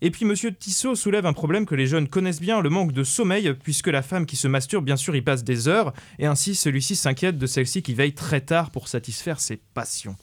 Et 0.03 0.11
puis 0.11 0.25
Monsieur 0.25 0.55
Tissot 0.55 0.95
soulève 0.95 1.27
un 1.27 1.35
problème 1.35 1.67
que 1.67 1.75
les 1.75 1.87
jeunes 1.87 2.09
connaissent 2.09 2.41
bien, 2.41 2.63
le 2.63 2.71
manque 2.71 2.93
de 2.93 3.05
sommeil, 3.05 3.55
puisque 3.63 3.89
la 3.89 4.01
femme 4.01 4.25
qui 4.25 4.37
se 4.37 4.49
masturbe, 4.49 4.87
bien 4.87 4.97
sûr, 4.97 5.15
y 5.15 5.21
passe 5.21 5.45
des 5.45 5.69
heures, 5.69 5.93
et 6.19 6.25
ainsi 6.25 6.55
celui-ci 6.55 6.97
s'inquiète 6.97 7.37
de 7.37 7.47
celle-ci 7.47 7.83
qui 7.83 7.93
veille 7.93 8.15
très 8.15 8.41
tard 8.41 8.71
pour 8.71 8.89
satisfaire 8.89 9.41
ses 9.41 9.59
passions. 9.75 10.17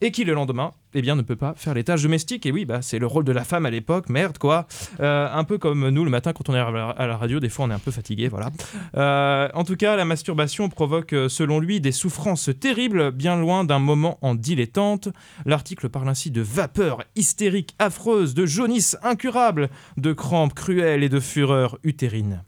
Et 0.00 0.12
qui 0.12 0.24
le 0.24 0.32
lendemain, 0.32 0.74
eh 0.94 1.02
bien, 1.02 1.16
ne 1.16 1.22
peut 1.22 1.34
pas 1.36 1.54
faire 1.56 1.74
les 1.74 1.82
tâches 1.82 2.02
domestiques. 2.02 2.46
Et 2.46 2.52
oui, 2.52 2.64
bah, 2.64 2.82
c'est 2.82 3.00
le 3.00 3.06
rôle 3.06 3.24
de 3.24 3.32
la 3.32 3.42
femme 3.42 3.66
à 3.66 3.70
l'époque, 3.70 4.08
merde 4.08 4.38
quoi. 4.38 4.66
Euh, 5.00 5.28
un 5.32 5.42
peu 5.44 5.58
comme 5.58 5.88
nous 5.88 6.04
le 6.04 6.10
matin 6.10 6.32
quand 6.32 6.48
on 6.48 6.54
est 6.54 6.58
à 6.58 7.06
la- 7.06 7.16
radio, 7.16 7.40
des 7.40 7.48
fois 7.48 7.64
on 7.64 7.70
est 7.70 7.74
un 7.74 7.80
peu 7.80 7.90
fatigué, 7.90 8.28
voilà. 8.28 8.50
Euh, 8.96 9.48
en 9.54 9.64
tout 9.64 9.74
cas, 9.76 9.96
la 9.96 10.04
masturbation 10.04 10.68
provoque, 10.68 11.12
euh, 11.14 11.28
selon 11.28 11.58
lui, 11.58 11.80
des 11.80 11.90
souffrances 11.92 12.50
terribles, 12.60 13.10
bien 13.10 13.36
loin 13.36 13.64
d'un 13.64 13.80
moment 13.80 14.18
en 14.22 14.34
dilettante. 14.36 15.08
L'article 15.46 15.88
parle 15.88 16.08
ainsi 16.08 16.30
de 16.30 16.42
vapeur 16.42 17.02
hystérique 17.16 17.74
affreuse, 17.80 18.34
de 18.34 18.46
jaunisse 18.46 18.96
incurable, 19.02 19.68
de 19.96 20.12
crampes 20.12 20.54
cruelles 20.54 21.02
et 21.02 21.08
de 21.08 21.18
fureur 21.20 21.78
utérine. 21.82 22.44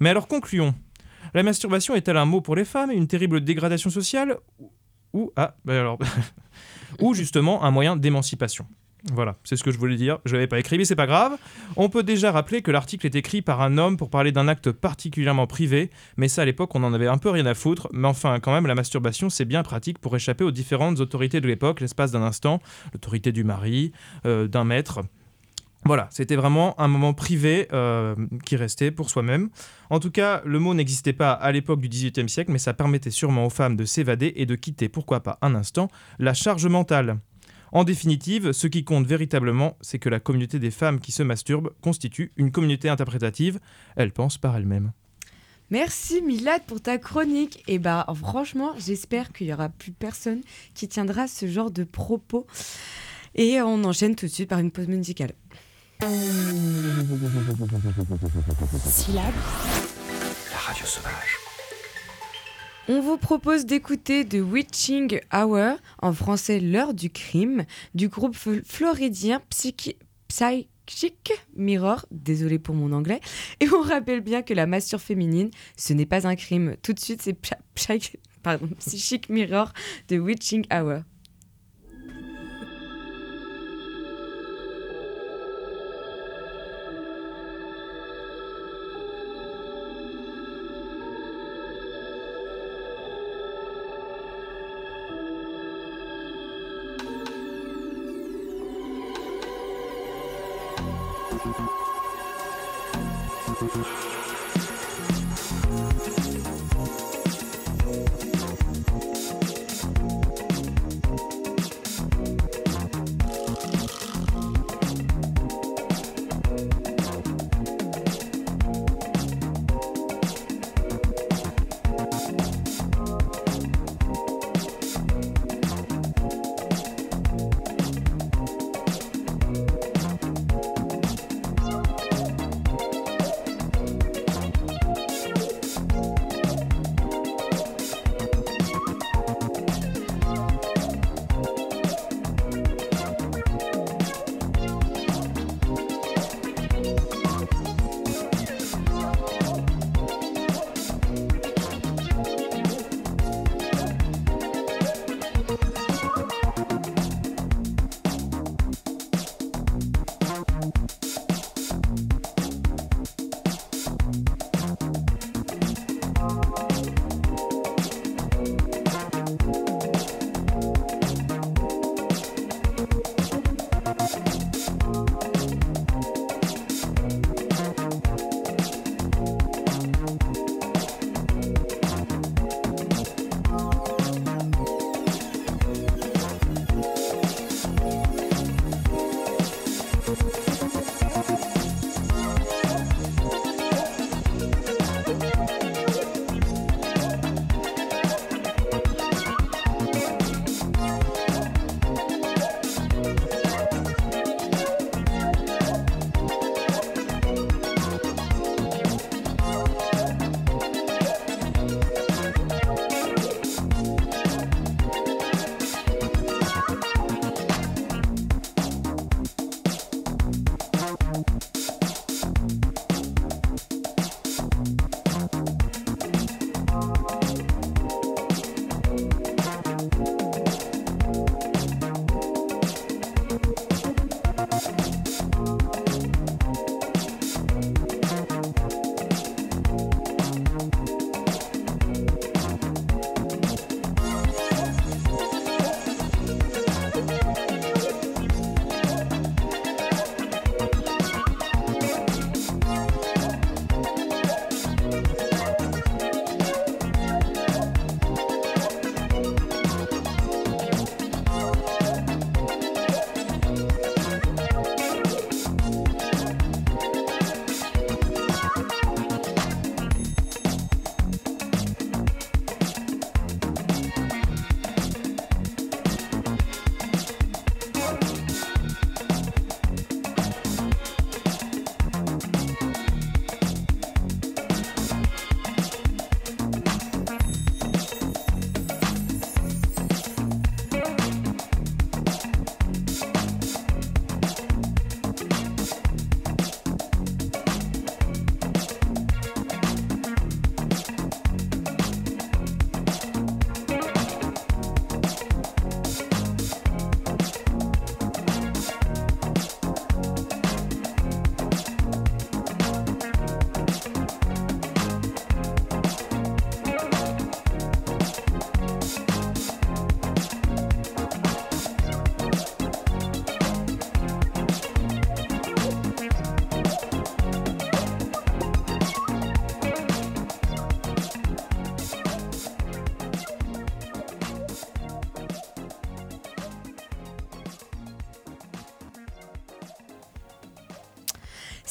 Mais 0.00 0.08
alors 0.08 0.28
concluons. 0.28 0.74
La 1.34 1.42
masturbation 1.42 1.94
est-elle 1.94 2.16
un 2.16 2.24
mot 2.24 2.40
pour 2.40 2.56
les 2.56 2.64
femmes, 2.64 2.90
une 2.90 3.06
terrible 3.06 3.42
dégradation 3.42 3.90
sociale 3.90 4.38
ou 5.12 5.32
ah 5.36 5.56
bah 5.64 5.78
alors 5.78 5.98
ou 6.98 7.14
justement 7.14 7.64
un 7.64 7.70
moyen 7.70 7.96
d'émancipation. 7.96 8.66
Voilà, 9.12 9.36
c'est 9.44 9.56
ce 9.56 9.64
que 9.64 9.70
je 9.70 9.78
voulais 9.78 9.96
dire. 9.96 10.18
Je 10.24 10.34
l'avais 10.34 10.46
pas 10.46 10.58
écrit, 10.58 10.76
mais 10.76 10.84
c'est 10.84 10.96
pas 10.96 11.06
grave. 11.06 11.38
On 11.76 11.88
peut 11.88 12.02
déjà 12.02 12.32
rappeler 12.32 12.60
que 12.60 12.70
l'article 12.70 13.06
est 13.06 13.14
écrit 13.14 13.40
par 13.40 13.62
un 13.62 13.78
homme 13.78 13.96
pour 13.96 14.10
parler 14.10 14.30
d'un 14.30 14.46
acte 14.46 14.70
particulièrement 14.72 15.46
privé, 15.46 15.90
mais 16.16 16.28
ça 16.28 16.42
à 16.42 16.44
l'époque 16.44 16.74
on 16.74 16.84
en 16.84 16.92
avait 16.92 17.06
un 17.06 17.18
peu 17.18 17.30
rien 17.30 17.46
à 17.46 17.54
foutre. 17.54 17.88
Mais 17.92 18.08
enfin, 18.08 18.40
quand 18.40 18.52
même, 18.52 18.66
la 18.66 18.74
masturbation 18.74 19.30
c'est 19.30 19.46
bien 19.46 19.62
pratique 19.62 19.98
pour 19.98 20.14
échapper 20.16 20.44
aux 20.44 20.50
différentes 20.50 21.00
autorités 21.00 21.40
de 21.40 21.46
l'époque, 21.46 21.80
l'espace 21.80 22.12
d'un 22.12 22.22
instant, 22.22 22.60
l'autorité 22.92 23.32
du 23.32 23.44
mari, 23.44 23.92
euh, 24.26 24.48
d'un 24.48 24.64
maître. 24.64 25.00
Voilà, 25.84 26.08
c'était 26.10 26.36
vraiment 26.36 26.78
un 26.78 26.88
moment 26.88 27.14
privé 27.14 27.66
euh, 27.72 28.14
qui 28.44 28.56
restait 28.56 28.90
pour 28.90 29.08
soi-même. 29.08 29.48
En 29.88 29.98
tout 29.98 30.10
cas, 30.10 30.42
le 30.44 30.58
mot 30.58 30.74
n'existait 30.74 31.14
pas 31.14 31.32
à 31.32 31.52
l'époque 31.52 31.80
du 31.80 31.88
XVIIIe 31.88 32.28
siècle, 32.28 32.52
mais 32.52 32.58
ça 32.58 32.74
permettait 32.74 33.10
sûrement 33.10 33.46
aux 33.46 33.50
femmes 33.50 33.76
de 33.76 33.86
s'évader 33.86 34.32
et 34.36 34.44
de 34.44 34.54
quitter, 34.56 34.88
pourquoi 34.90 35.20
pas 35.20 35.38
un 35.40 35.54
instant, 35.54 35.88
la 36.18 36.34
charge 36.34 36.66
mentale. 36.66 37.18
En 37.72 37.84
définitive, 37.84 38.52
ce 38.52 38.66
qui 38.66 38.84
compte 38.84 39.06
véritablement, 39.06 39.76
c'est 39.80 39.98
que 39.98 40.08
la 40.08 40.20
communauté 40.20 40.58
des 40.58 40.72
femmes 40.72 41.00
qui 41.00 41.12
se 41.12 41.22
masturbent 41.22 41.70
constitue 41.80 42.32
une 42.36 42.50
communauté 42.50 42.88
interprétative. 42.88 43.60
Elles 43.96 44.12
pensent 44.12 44.38
par 44.38 44.56
elles-mêmes. 44.56 44.92
Merci 45.70 46.20
Milad 46.20 46.62
pour 46.66 46.80
ta 46.80 46.98
chronique. 46.98 47.62
Et 47.68 47.78
bah 47.78 48.04
franchement, 48.16 48.72
j'espère 48.76 49.32
qu'il 49.32 49.46
y 49.46 49.52
aura 49.52 49.68
plus 49.68 49.92
personne 49.92 50.40
qui 50.74 50.88
tiendra 50.88 51.28
ce 51.28 51.46
genre 51.46 51.70
de 51.70 51.84
propos. 51.84 52.44
Et 53.36 53.60
on 53.62 53.84
enchaîne 53.84 54.16
tout 54.16 54.26
de 54.26 54.30
suite 54.30 54.48
par 54.48 54.58
une 54.58 54.72
pause 54.72 54.88
musicale. 54.88 55.32
Syllabe. 58.86 59.34
La 60.50 60.56
radio 60.58 60.86
sauvage. 60.86 61.36
On 62.88 63.00
vous 63.02 63.18
propose 63.18 63.66
d'écouter 63.66 64.24
The 64.26 64.38
Witching 64.40 65.20
Hour, 65.34 65.76
en 66.00 66.12
français 66.14 66.58
l'heure 66.58 66.94
du 66.94 67.10
crime, 67.10 67.64
du 67.94 68.08
groupe 68.08 68.34
fl- 68.34 68.64
floridien 68.64 69.42
Psychi- 69.50 69.96
Psychic 70.28 71.32
Mirror, 71.54 72.06
désolé 72.10 72.58
pour 72.58 72.74
mon 72.74 72.92
anglais, 72.92 73.20
et 73.60 73.68
on 73.70 73.82
rappelle 73.82 74.22
bien 74.22 74.40
que 74.42 74.54
la 74.54 74.66
massure 74.66 75.00
féminine, 75.02 75.50
ce 75.76 75.92
n'est 75.92 76.06
pas 76.06 76.26
un 76.26 76.34
crime. 76.36 76.76
Tout 76.82 76.94
de 76.94 77.00
suite, 77.00 77.20
c'est 77.20 77.36
Psychic 78.78 79.28
Mirror 79.28 79.72
de 80.08 80.18
Witching 80.18 80.64
Hour. 80.72 81.02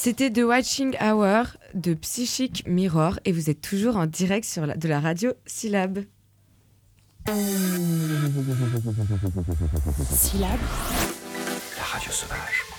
C'était 0.10 0.32
The 0.32 0.40
Watching 0.40 0.98
Hour 1.00 1.46
de 1.76 1.94
Psychic 1.94 2.68
Mirror 2.68 3.20
et 3.26 3.32
vous 3.32 3.52
êtes 3.52 3.62
toujours 3.62 3.96
en 3.96 4.08
direct 4.08 4.44
sur 4.44 4.66
la, 4.66 4.76
de 4.76 4.88
la 4.88 5.00
radio 5.00 5.34
Syllab. 5.46 6.04
Syllab. 10.16 10.60
La 11.78 11.84
radio 11.84 12.12
sauvage. 12.12 12.79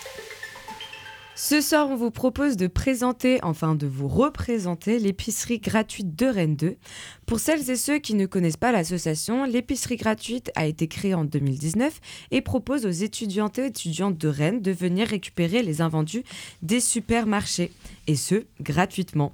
Ce 1.43 1.63
soir, 1.63 1.89
on 1.89 1.97
vous 1.97 2.11
propose 2.11 2.59
de 2.59 2.67
présenter, 2.67 3.43
enfin 3.43 3.75
de 3.75 3.87
vous 3.87 4.09
représenter 4.09 4.99
l'épicerie 4.99 5.59
gratuite 5.59 6.15
de 6.15 6.27
Rennes 6.27 6.55
2. 6.55 6.77
Pour 7.25 7.41
celles 7.41 7.71
et 7.71 7.77
ceux 7.77 7.99
qui 7.99 8.13
ne 8.13 8.27
connaissent 8.27 8.59
pas 8.59 8.73
l'association, 8.73 9.47
l'épicerie 9.47 9.97
gratuite 9.97 10.53
a 10.55 10.67
été 10.67 10.87
créée 10.87 11.15
en 11.15 11.25
2019 11.25 11.99
et 12.31 12.43
propose 12.43 12.85
aux 12.85 12.91
étudiantes 12.91 13.59
et 13.59 13.65
étudiantes 13.65 14.19
de 14.19 14.29
Rennes 14.29 14.61
de 14.61 14.71
venir 14.71 15.09
récupérer 15.09 15.63
les 15.63 15.81
invendus 15.81 16.25
des 16.61 16.79
supermarchés, 16.79 17.73
et 18.07 18.17
ce, 18.17 18.45
gratuitement. 18.61 19.33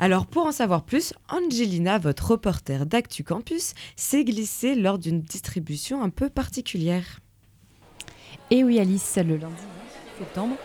Alors 0.00 0.26
pour 0.26 0.46
en 0.46 0.52
savoir 0.52 0.82
plus, 0.82 1.14
Angelina, 1.28 1.98
votre 1.98 2.32
reporter 2.32 2.86
d'Actu 2.86 3.22
Campus, 3.22 3.74
s'est 3.94 4.24
glissée 4.24 4.74
lors 4.74 4.98
d'une 4.98 5.20
distribution 5.20 6.02
un 6.02 6.10
peu 6.10 6.28
particulière. 6.28 7.20
Et 8.50 8.64
oui 8.64 8.80
Alice, 8.80 9.14
le 9.16 9.36
lundi 9.36 9.54
20 10.18 10.18
septembre, 10.18 10.56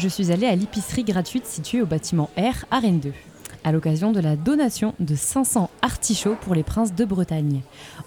je 0.00 0.08
suis 0.08 0.32
allée 0.32 0.46
à 0.46 0.56
l'épicerie 0.56 1.04
gratuite 1.04 1.44
située 1.44 1.82
au 1.82 1.86
bâtiment 1.86 2.30
R 2.38 2.64
à 2.70 2.80
Rennes 2.80 3.00
2, 3.00 3.12
à 3.64 3.70
l'occasion 3.70 4.12
de 4.12 4.20
la 4.20 4.34
donation 4.34 4.94
de 4.98 5.14
500 5.14 5.68
artichauts 5.82 6.36
pour 6.40 6.54
les 6.54 6.62
princes 6.62 6.94
de 6.94 7.04
Bretagne. 7.04 7.60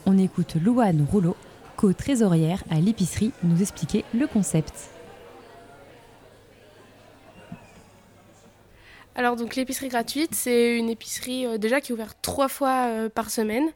On 0.08 0.18
écoute 0.18 0.56
Louane 0.56 1.06
Rouleau, 1.12 1.38
co-trésorière 1.78 2.64
à 2.72 2.80
l'épicerie, 2.80 3.32
nous 3.44 3.62
expliquer 3.62 4.06
le 4.16 4.26
concept. 4.26 4.90
Alors 9.14 9.36
donc 9.36 9.56
l'épicerie 9.56 9.90
gratuite, 9.90 10.34
c'est 10.34 10.76
une 10.76 10.90
épicerie 10.90 11.46
euh, 11.46 11.60
déjà 11.60 11.80
qui 11.80 11.92
est 11.92 11.94
ouverte 11.94 12.18
trois 12.24 12.48
fois 12.48 12.88
euh, 12.88 13.10
par 13.10 13.30
semaine. 13.30 13.70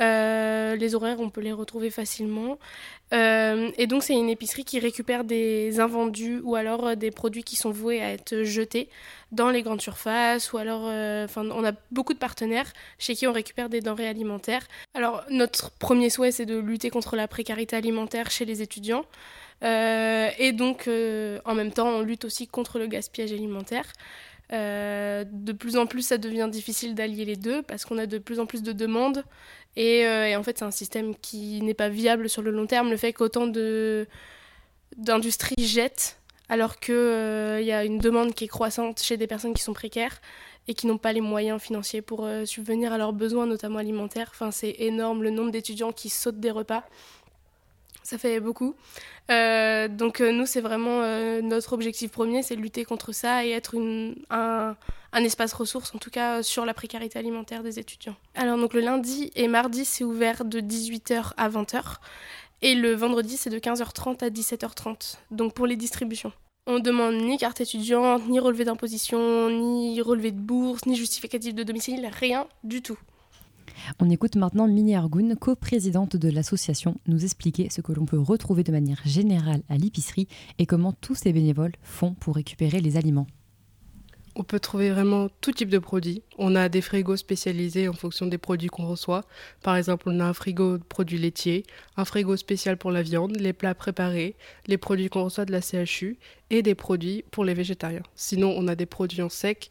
Euh, 0.00 0.76
les 0.76 0.94
horaires, 0.94 1.20
on 1.20 1.28
peut 1.28 1.40
les 1.40 1.52
retrouver 1.52 1.90
facilement. 1.90 2.58
Euh, 3.12 3.70
et 3.76 3.86
donc 3.86 4.02
c'est 4.02 4.14
une 4.14 4.28
épicerie 4.28 4.64
qui 4.64 4.78
récupère 4.78 5.24
des 5.24 5.80
invendus 5.80 6.40
ou 6.44 6.54
alors 6.54 6.86
euh, 6.86 6.94
des 6.94 7.10
produits 7.10 7.42
qui 7.42 7.56
sont 7.56 7.72
voués 7.72 8.00
à 8.00 8.12
être 8.12 8.44
jetés 8.44 8.88
dans 9.32 9.50
les 9.50 9.62
grandes 9.62 9.80
surfaces 9.80 10.52
ou 10.52 10.58
alors, 10.58 10.82
enfin, 11.24 11.48
on 11.50 11.64
a 11.64 11.72
beaucoup 11.90 12.14
de 12.14 12.18
partenaires 12.18 12.72
chez 12.98 13.14
qui 13.14 13.26
on 13.26 13.32
récupère 13.32 13.68
des 13.68 13.80
denrées 13.80 14.08
alimentaires. 14.08 14.66
Alors 14.94 15.22
notre 15.28 15.70
premier 15.72 16.10
souhait, 16.10 16.32
c'est 16.32 16.46
de 16.46 16.58
lutter 16.58 16.90
contre 16.90 17.16
la 17.16 17.28
précarité 17.28 17.76
alimentaire 17.76 18.30
chez 18.30 18.44
les 18.44 18.62
étudiants. 18.62 19.04
Et 19.62 20.52
donc, 20.52 20.88
en 20.88 21.54
même 21.54 21.70
temps, 21.70 21.88
on 21.88 22.00
lutte 22.00 22.24
aussi 22.24 22.46
contre 22.48 22.78
le 22.78 22.86
gaspillage 22.86 23.32
alimentaire. 23.32 23.84
Euh, 24.52 25.24
de 25.30 25.52
plus 25.52 25.76
en 25.76 25.86
plus, 25.86 26.02
ça 26.02 26.18
devient 26.18 26.48
difficile 26.50 26.94
d'allier 26.94 27.24
les 27.24 27.36
deux 27.36 27.62
parce 27.62 27.84
qu'on 27.84 27.98
a 27.98 28.06
de 28.06 28.18
plus 28.18 28.40
en 28.40 28.46
plus 28.46 28.62
de 28.62 28.72
demandes. 28.72 29.24
Et, 29.76 30.04
euh, 30.06 30.36
en 30.38 30.42
fait, 30.42 30.58
c'est 30.58 30.64
un 30.64 30.70
système 30.70 31.14
qui 31.16 31.62
n'est 31.62 31.74
pas 31.74 31.88
viable 31.88 32.28
sur 32.28 32.42
le 32.42 32.50
long 32.50 32.66
terme. 32.66 32.90
Le 32.90 32.96
fait 32.96 33.12
qu'autant 33.12 33.46
d'industries 34.96 35.54
jettent 35.58 36.16
alors 36.48 36.80
qu'il 36.80 36.94
il 36.94 37.64
y 37.64 37.72
a 37.72 37.84
une 37.84 37.98
demande 37.98 38.34
qui 38.34 38.44
est 38.44 38.48
croissante 38.48 39.00
chez 39.00 39.16
des 39.16 39.28
personnes 39.28 39.54
qui 39.54 39.62
sont 39.62 39.72
précaires 39.72 40.20
et 40.68 40.74
qui 40.74 40.86
n'ont 40.86 40.98
pas 40.98 41.12
les 41.12 41.20
moyens 41.20 41.60
financiers 41.60 42.02
pour 42.02 42.24
euh, 42.24 42.44
subvenir 42.44 42.92
à 42.92 42.98
leurs 42.98 43.12
besoins, 43.12 43.46
notamment 43.46 43.78
alimentaires. 43.78 44.28
Enfin, 44.32 44.50
c'est 44.50 44.74
énorme 44.78 45.22
le 45.22 45.30
nombre 45.30 45.50
d'étudiants 45.50 45.92
qui 45.92 46.08
sautent 46.08 46.40
des 46.40 46.50
repas. 46.50 46.84
Ça 48.10 48.18
fait 48.18 48.40
beaucoup. 48.40 48.74
Euh, 49.30 49.86
donc 49.86 50.20
euh, 50.20 50.32
nous, 50.32 50.44
c'est 50.44 50.60
vraiment 50.60 51.02
euh, 51.02 51.40
notre 51.42 51.74
objectif 51.74 52.10
premier, 52.10 52.42
c'est 52.42 52.56
de 52.56 52.60
lutter 52.60 52.84
contre 52.84 53.12
ça 53.12 53.46
et 53.46 53.50
être 53.50 53.76
un, 54.30 54.74
espace 55.14 55.52
ressource, 55.52 55.94
en 55.94 55.98
tout 55.98 56.10
cas 56.10 56.42
sur 56.42 56.64
la 56.64 56.74
précarité 56.74 57.20
alimentaire 57.20 57.62
des 57.62 57.78
étudiants. 57.78 58.16
Alors 58.34 58.58
donc 58.58 58.74
le 58.74 58.80
lundi 58.80 59.30
et 59.36 59.46
mardi, 59.46 59.84
c'est 59.84 60.02
ouvert 60.02 60.44
de 60.44 60.58
18h 60.58 61.34
à 61.36 61.48
20h. 61.48 61.98
Et 62.62 62.74
le 62.74 62.94
vendredi, 62.94 63.36
c'est 63.36 63.48
de 63.48 63.60
15h30 63.60 64.24
à 64.24 64.28
17h30, 64.28 65.18
donc 65.30 65.54
pour 65.54 65.68
les 65.68 65.76
distributions. 65.76 66.32
On 66.66 66.80
demande 66.80 67.14
ni 67.14 67.38
carte 67.38 67.60
étudiante, 67.60 68.26
ni 68.26 68.40
relevé 68.40 68.64
d'imposition, 68.64 69.50
ni 69.50 70.02
relevé 70.02 70.32
de 70.32 70.40
bourse, 70.40 70.84
ni 70.86 70.96
justificatif 70.96 71.54
de 71.54 71.62
domicile, 71.62 72.10
rien 72.12 72.48
du 72.64 72.82
tout. 72.82 72.98
On 73.98 74.10
écoute 74.10 74.36
maintenant 74.36 74.68
Mini 74.68 74.94
Argoun, 74.94 75.36
coprésidente 75.36 76.16
de 76.16 76.30
l'association, 76.30 76.96
nous 77.06 77.24
expliquer 77.24 77.68
ce 77.70 77.80
que 77.80 77.92
l'on 77.92 78.06
peut 78.06 78.18
retrouver 78.18 78.64
de 78.64 78.72
manière 78.72 79.00
générale 79.04 79.62
à 79.68 79.76
l'épicerie 79.76 80.28
et 80.58 80.66
comment 80.66 80.92
tous 80.92 81.14
ces 81.14 81.32
bénévoles 81.32 81.74
font 81.82 82.14
pour 82.14 82.36
récupérer 82.36 82.80
les 82.80 82.96
aliments. 82.96 83.26
On 84.36 84.44
peut 84.44 84.60
trouver 84.60 84.90
vraiment 84.90 85.28
tout 85.40 85.52
type 85.52 85.70
de 85.70 85.78
produits. 85.78 86.22
On 86.38 86.54
a 86.54 86.68
des 86.68 86.80
frigos 86.80 87.16
spécialisés 87.16 87.88
en 87.88 87.92
fonction 87.92 88.26
des 88.26 88.38
produits 88.38 88.68
qu'on 88.68 88.86
reçoit. 88.86 89.24
Par 89.62 89.76
exemple, 89.76 90.04
on 90.08 90.20
a 90.20 90.24
un 90.24 90.32
frigo 90.32 90.78
de 90.78 90.82
produits 90.84 91.18
laitiers, 91.18 91.64
un 91.96 92.04
frigo 92.04 92.36
spécial 92.36 92.76
pour 92.76 92.92
la 92.92 93.02
viande, 93.02 93.36
les 93.36 93.52
plats 93.52 93.74
préparés, 93.74 94.36
les 94.66 94.78
produits 94.78 95.08
qu'on 95.08 95.24
reçoit 95.24 95.46
de 95.46 95.52
la 95.52 95.60
CHU 95.60 96.16
et 96.50 96.62
des 96.62 96.76
produits 96.76 97.24
pour 97.32 97.44
les 97.44 97.54
végétariens. 97.54 98.04
Sinon, 98.14 98.54
on 98.56 98.68
a 98.68 98.76
des 98.76 98.86
produits 98.86 99.22
en 99.22 99.28
sec 99.28 99.70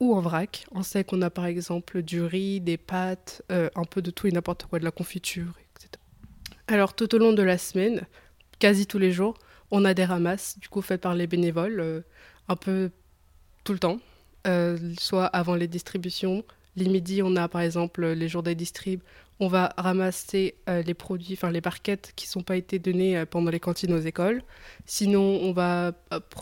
ou 0.00 0.14
en 0.14 0.20
vrac. 0.20 0.66
En 0.72 0.82
sec, 0.82 1.12
on 1.12 1.22
a 1.22 1.30
par 1.30 1.46
exemple 1.46 2.02
du 2.02 2.22
riz, 2.22 2.60
des 2.60 2.76
pâtes, 2.76 3.42
euh, 3.50 3.68
un 3.74 3.84
peu 3.84 4.02
de 4.02 4.10
tout 4.10 4.26
et 4.26 4.30
n'importe 4.30 4.66
quoi, 4.66 4.78
de 4.78 4.84
la 4.84 4.90
confiture, 4.90 5.52
etc. 5.76 5.90
Alors, 6.68 6.94
tout 6.94 7.14
au 7.14 7.18
long 7.18 7.32
de 7.32 7.42
la 7.42 7.58
semaine, 7.58 8.06
quasi 8.58 8.86
tous 8.86 8.98
les 8.98 9.12
jours, 9.12 9.34
on 9.70 9.84
a 9.84 9.94
des 9.94 10.04
ramasses, 10.04 10.58
du 10.58 10.68
coup, 10.68 10.82
faites 10.82 11.00
par 11.00 11.14
les 11.14 11.26
bénévoles, 11.26 11.80
euh, 11.80 12.00
un 12.48 12.56
peu 12.56 12.90
tout 13.64 13.72
le 13.72 13.78
temps, 13.78 13.98
euh, 14.46 14.78
soit 14.98 15.26
avant 15.26 15.54
les 15.54 15.68
distributions. 15.68 16.44
Les 16.76 16.88
midis, 16.88 17.22
on 17.22 17.36
a 17.36 17.48
par 17.48 17.62
exemple 17.62 18.06
les 18.06 18.28
jours 18.28 18.42
des 18.42 18.54
distrib, 18.54 19.00
on 19.40 19.48
va 19.48 19.72
ramasser 19.78 20.56
les 20.66 20.92
produits, 20.92 21.32
enfin 21.32 21.50
les 21.50 21.62
barquettes 21.62 22.12
qui 22.16 22.28
n'ont 22.36 22.42
pas 22.42 22.56
été 22.56 22.78
données 22.78 23.24
pendant 23.24 23.50
les 23.50 23.60
cantines 23.60 23.94
aux 23.94 24.00
écoles. 24.00 24.42
Sinon, 24.84 25.40
on 25.42 25.52
va 25.52 25.92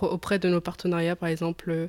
auprès 0.00 0.40
de 0.40 0.48
nos 0.48 0.60
partenariats, 0.60 1.14
par 1.14 1.28
exemple 1.28 1.88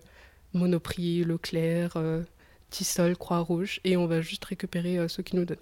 Monoprix, 0.56 1.24
Leclerc, 1.24 1.94
euh, 1.98 2.24
Tissol, 2.70 3.15
Croix-Rouge, 3.15 3.80
et 3.84 3.98
on 3.98 4.08
va 4.08 4.22
juste 4.22 4.46
récupérer 4.46 4.98
euh, 4.98 5.08
ceux 5.08 5.24
qui 5.24 5.36
nous 5.36 5.46
donnent. 5.46 5.58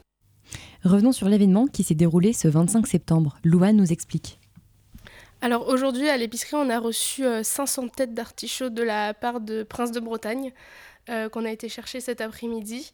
Revenons 0.83 1.11
sur 1.11 1.29
l'événement 1.29 1.67
qui 1.67 1.83
s'est 1.83 1.95
déroulé 1.95 2.33
ce 2.33 2.47
25 2.47 2.87
septembre. 2.87 3.37
Louane 3.43 3.75
nous 3.75 3.91
explique. 3.91 4.39
Alors 5.41 5.67
aujourd'hui 5.67 6.07
à 6.07 6.15
l'épicerie 6.15 6.55
on 6.55 6.69
a 6.69 6.79
reçu 6.79 7.25
euh, 7.25 7.43
500 7.43 7.89
têtes 7.89 8.13
d'artichauts 8.13 8.69
de 8.69 8.81
la 8.81 9.13
part 9.13 9.41
de 9.41 9.63
Prince 9.63 9.91
de 9.91 9.99
Bretagne 9.99 10.53
euh, 11.09 11.27
qu'on 11.27 11.43
a 11.43 11.51
été 11.51 11.67
chercher 11.67 11.99
cet 11.99 12.21
après-midi. 12.21 12.93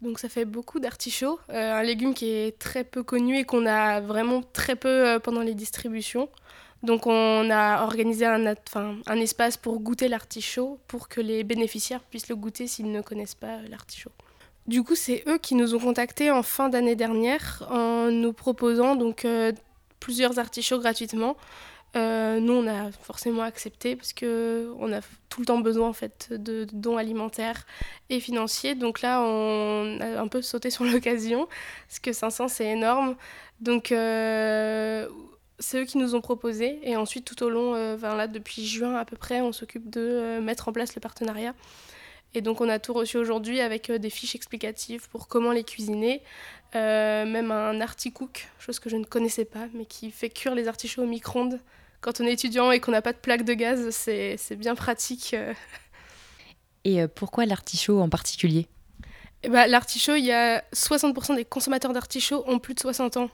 Donc 0.00 0.18
ça 0.18 0.30
fait 0.30 0.46
beaucoup 0.46 0.80
d'artichauts, 0.80 1.38
euh, 1.50 1.74
un 1.74 1.82
légume 1.82 2.14
qui 2.14 2.30
est 2.30 2.58
très 2.58 2.84
peu 2.84 3.02
connu 3.02 3.36
et 3.36 3.44
qu'on 3.44 3.66
a 3.66 4.00
vraiment 4.00 4.42
très 4.54 4.76
peu 4.76 4.88
euh, 4.88 5.18
pendant 5.18 5.42
les 5.42 5.52
distributions. 5.52 6.30
Donc 6.82 7.06
on 7.06 7.50
a 7.50 7.82
organisé 7.82 8.24
un, 8.24 8.46
un 8.46 9.16
espace 9.16 9.56
pour 9.56 9.80
goûter 9.80 10.08
l'artichaut 10.08 10.78
pour 10.88 11.08
que 11.08 11.20
les 11.20 11.44
bénéficiaires 11.44 12.00
puissent 12.00 12.28
le 12.28 12.36
goûter 12.36 12.66
s'ils 12.66 12.90
ne 12.90 13.02
connaissent 13.02 13.34
pas 13.34 13.58
euh, 13.58 13.68
l'artichaut. 13.68 14.12
Du 14.66 14.82
coup, 14.82 14.94
c'est 14.94 15.24
eux 15.26 15.38
qui 15.38 15.54
nous 15.54 15.74
ont 15.74 15.78
contactés 15.78 16.30
en 16.30 16.42
fin 16.42 16.68
d'année 16.68 16.96
dernière 16.96 17.66
en 17.70 18.10
nous 18.10 18.32
proposant 18.32 18.94
donc 18.94 19.24
euh, 19.24 19.52
plusieurs 19.98 20.38
artichauts 20.38 20.78
gratuitement. 20.78 21.36
Euh, 21.96 22.38
nous, 22.38 22.52
on 22.52 22.66
a 22.68 22.92
forcément 22.92 23.42
accepté 23.42 23.96
parce 23.96 24.12
que 24.12 24.72
on 24.78 24.92
a 24.92 25.00
tout 25.28 25.40
le 25.40 25.46
temps 25.46 25.58
besoin 25.58 25.88
en 25.88 25.92
fait 25.92 26.32
de, 26.32 26.66
dons 26.72 26.96
alimentaires 26.96 27.66
et 28.10 28.20
financiers. 28.20 28.74
Donc 28.74 29.02
là, 29.02 29.20
on 29.22 29.98
a 30.00 30.20
un 30.20 30.28
peu 30.28 30.40
sauté 30.40 30.70
sur 30.70 30.84
l'occasion 30.92 31.48
parce 31.88 31.98
que 31.98 32.12
500 32.12 32.48
c'est 32.48 32.66
énorme. 32.66 33.16
Donc 33.60 33.92
c'est 35.60 35.82
eux 35.82 35.84
qui 35.84 35.98
nous 35.98 36.14
ont 36.14 36.20
proposé 36.20 36.80
et 36.82 36.96
ensuite 36.96 37.24
tout 37.24 37.42
au 37.42 37.50
long, 37.50 37.74
euh, 37.74 37.94
enfin, 37.94 38.16
là 38.16 38.26
depuis 38.26 38.66
juin 38.66 38.96
à 38.96 39.04
peu 39.04 39.16
près, 39.16 39.40
on 39.40 39.52
s'occupe 39.52 39.88
de 39.90 40.00
euh, 40.00 40.40
mettre 40.40 40.68
en 40.68 40.72
place 40.72 40.94
le 40.94 41.00
partenariat. 41.00 41.54
Et 42.34 42.40
donc 42.40 42.60
on 42.60 42.68
a 42.68 42.78
tout 42.78 42.94
reçu 42.94 43.18
aujourd'hui 43.18 43.60
avec 43.60 43.90
euh, 43.90 43.98
des 43.98 44.10
fiches 44.10 44.34
explicatives 44.34 45.08
pour 45.10 45.28
comment 45.28 45.52
les 45.52 45.64
cuisiner, 45.64 46.22
même 46.74 47.50
un 47.50 47.80
articook, 47.80 48.48
chose 48.58 48.78
que 48.78 48.88
je 48.88 48.96
ne 48.96 49.04
connaissais 49.04 49.44
pas, 49.44 49.66
mais 49.74 49.84
qui 49.84 50.10
fait 50.10 50.30
cuire 50.30 50.54
les 50.54 50.68
artichauts 50.68 51.02
au 51.02 51.06
micro-ondes. 51.06 51.60
Quand 52.00 52.20
on 52.20 52.24
est 52.24 52.32
étudiant 52.32 52.70
et 52.70 52.80
qu'on 52.80 52.92
n'a 52.92 53.02
pas 53.02 53.12
de 53.12 53.18
plaque 53.18 53.44
de 53.44 53.52
gaz, 53.52 53.90
c'est 53.90 54.56
bien 54.56 54.74
pratique. 54.74 55.34
Et 56.84 57.06
pourquoi 57.08 57.44
l'artichaut 57.44 58.00
en 58.00 58.08
particulier? 58.08 58.68
Bah, 59.48 59.66
L'artichaut, 59.66 60.14
il 60.14 60.24
y 60.24 60.32
a 60.32 60.62
60% 60.72 61.34
des 61.34 61.44
consommateurs 61.44 61.92
d'artichauts 61.92 62.44
ont 62.46 62.60
plus 62.60 62.74
de 62.74 62.80
60 62.80 63.16
ans. 63.16 63.30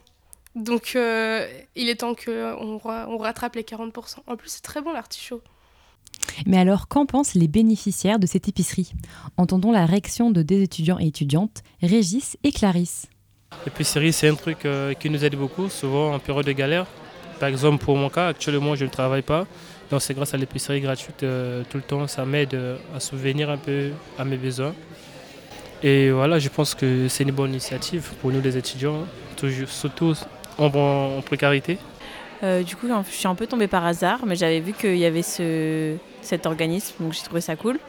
Donc 0.55 0.93
euh, 0.95 1.47
il 1.75 1.89
est 1.89 1.97
temps 1.97 2.15
qu'on 2.15 2.79
on 2.83 3.17
rattrape 3.17 3.55
les 3.55 3.63
40%. 3.63 4.17
En 4.25 4.35
plus, 4.35 4.49
c'est 4.49 4.63
très 4.63 4.81
bon 4.81 4.91
l'artichaut. 4.91 5.41
Mais 6.45 6.57
alors, 6.57 6.87
qu'en 6.87 7.05
pensent 7.05 7.33
les 7.33 7.47
bénéficiaires 7.47 8.19
de 8.19 8.27
cette 8.27 8.47
épicerie? 8.47 8.91
Entendons 9.37 9.71
la 9.71 9.85
réaction 9.85 10.31
de 10.31 10.41
des 10.41 10.63
étudiants 10.63 10.99
et 10.99 11.07
étudiantes, 11.07 11.63
Régis 11.81 12.37
et 12.43 12.51
Clarisse. 12.51 13.07
L'épicerie, 13.65 14.13
c'est 14.13 14.27
un 14.27 14.35
truc 14.35 14.65
euh, 14.65 14.93
qui 14.93 15.09
nous 15.09 15.23
aide 15.23 15.35
beaucoup, 15.35 15.69
souvent 15.69 16.13
en 16.13 16.19
période 16.19 16.45
de 16.45 16.51
galère. 16.51 16.85
Par 17.39 17.49
exemple, 17.49 17.83
pour 17.83 17.95
mon 17.95 18.09
cas, 18.09 18.27
actuellement, 18.27 18.75
je 18.75 18.85
ne 18.85 18.89
travaille 18.89 19.21
pas. 19.21 19.45
Donc 19.89 20.01
c'est 20.01 20.13
grâce 20.13 20.33
à 20.33 20.37
l'épicerie 20.37 20.81
gratuite 20.81 21.23
euh, 21.23 21.63
tout 21.69 21.77
le 21.77 21.83
temps, 21.83 22.07
ça 22.07 22.25
m'aide 22.25 22.53
euh, 22.55 22.77
à 22.93 22.99
souvenir 22.99 23.49
un 23.49 23.57
peu 23.57 23.91
à 24.17 24.25
mes 24.25 24.35
besoins. 24.35 24.73
Et 25.81 26.09
voilà, 26.09 26.39
je 26.39 26.49
pense 26.49 26.75
que 26.75 27.07
c'est 27.07 27.23
une 27.23 27.31
bonne 27.31 27.51
initiative 27.51 28.11
pour 28.19 28.31
nous 28.31 28.41
les 28.41 28.57
étudiants, 28.57 29.05
surtout 29.67 30.15
en, 30.57 31.21
précarité. 31.21 31.77
Euh, 32.43 32.63
du 32.63 32.75
coup, 32.75 32.87
je 32.87 33.11
suis 33.11 33.27
un 33.27 33.35
peu 33.35 33.47
tombée 33.47 33.67
par 33.67 33.85
hasard, 33.85 34.25
mais 34.25 34.35
j'avais 34.35 34.59
vu 34.59 34.73
qu'il 34.73 34.97
y 34.97 35.05
avait 35.05 35.23
ce, 35.23 35.95
cet 36.21 36.45
organisme, 36.45 36.95
donc 36.99 37.13
j'ai 37.13 37.23
trouvé 37.23 37.41
ça 37.41 37.55
cool. 37.55 37.79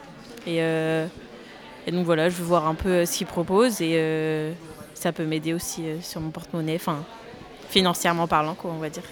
Et, 0.47 0.57
et, 0.57 1.91
donc 1.91 2.05
voilà, 2.05 2.29
je 2.29 2.35
veux 2.35 2.45
voir 2.45 2.67
un 2.67 2.73
peu 2.73 3.05
ce 3.05 3.17
qu'ils 3.17 3.27
proposent 3.27 3.81
et 3.81 4.53
ça 4.95 5.11
peut 5.11 5.25
m'aider 5.25 5.53
aussi 5.53 5.83
sur 6.01 6.21
mon 6.21 6.31
porte-monnaie, 6.31 6.75
enfin 6.75 7.03
financièrement 7.69 8.27
parlant, 8.27 8.55
quoi, 8.55 8.71
on 8.71 8.79
va 8.79 8.89
dire. 8.89 9.03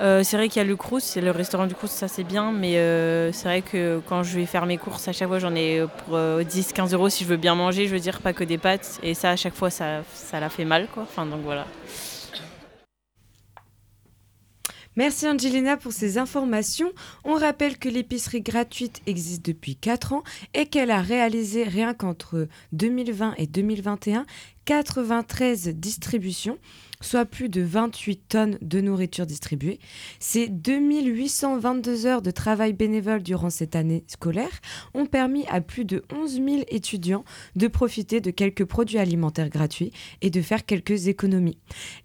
Euh, 0.00 0.22
c'est 0.22 0.36
vrai 0.36 0.48
qu'il 0.48 0.62
y 0.62 0.64
a 0.64 0.68
le 0.68 0.76
Crous, 0.76 1.02
c'est 1.02 1.20
le 1.20 1.32
restaurant 1.32 1.66
du 1.66 1.74
Crous, 1.74 1.90
ça 1.90 2.06
c'est 2.06 2.22
bien, 2.22 2.52
mais 2.52 2.76
euh, 2.76 3.32
c'est 3.32 3.48
vrai 3.48 3.62
que 3.62 4.00
quand 4.08 4.22
je 4.22 4.38
vais 4.38 4.46
faire 4.46 4.64
mes 4.64 4.78
courses, 4.78 5.08
à 5.08 5.12
chaque 5.12 5.26
fois 5.26 5.40
j'en 5.40 5.54
ai 5.56 5.84
pour 6.06 6.16
10-15 6.16 6.16
euh, 6.16 6.94
euros 6.94 7.08
si 7.08 7.24
je 7.24 7.28
veux 7.28 7.36
bien 7.36 7.56
manger, 7.56 7.88
je 7.88 7.94
veux 7.94 8.00
dire 8.00 8.20
pas 8.20 8.32
que 8.32 8.44
des 8.44 8.58
pâtes, 8.58 9.00
et 9.02 9.14
ça 9.14 9.30
à 9.30 9.36
chaque 9.36 9.54
fois 9.54 9.70
ça, 9.70 10.02
ça 10.14 10.38
la 10.38 10.50
fait 10.50 10.64
mal 10.64 10.86
quoi. 10.94 11.02
Enfin 11.02 11.26
donc 11.26 11.40
voilà. 11.42 11.66
Merci 14.98 15.28
Angelina 15.28 15.76
pour 15.76 15.92
ces 15.92 16.18
informations. 16.18 16.90
On 17.22 17.34
rappelle 17.34 17.78
que 17.78 17.88
l'épicerie 17.88 18.40
gratuite 18.40 19.00
existe 19.06 19.46
depuis 19.46 19.76
4 19.76 20.12
ans 20.12 20.24
et 20.54 20.66
qu'elle 20.66 20.90
a 20.90 21.00
réalisé 21.00 21.62
rien 21.62 21.94
qu'entre 21.94 22.48
2020 22.72 23.34
et 23.38 23.46
2021 23.46 24.26
93 24.68 25.68
distributions 25.68 26.58
soit 27.00 27.24
plus 27.24 27.48
de 27.48 27.62
28 27.62 28.28
tonnes 28.28 28.58
de 28.60 28.82
nourriture 28.82 29.24
distribuée. 29.24 29.78
Ces 30.20 30.48
2822 30.48 32.04
heures 32.04 32.20
de 32.20 32.30
travail 32.30 32.74
bénévole 32.74 33.22
durant 33.22 33.48
cette 33.48 33.74
année 33.76 34.04
scolaire 34.08 34.60
ont 34.92 35.06
permis 35.06 35.46
à 35.46 35.62
plus 35.62 35.86
de 35.86 36.04
11 36.12 36.32
000 36.34 36.46
étudiants 36.68 37.24
de 37.56 37.66
profiter 37.66 38.20
de 38.20 38.30
quelques 38.30 38.66
produits 38.66 38.98
alimentaires 38.98 39.48
gratuits 39.48 39.90
et 40.20 40.28
de 40.28 40.42
faire 40.42 40.66
quelques 40.66 41.06
économies. 41.06 41.56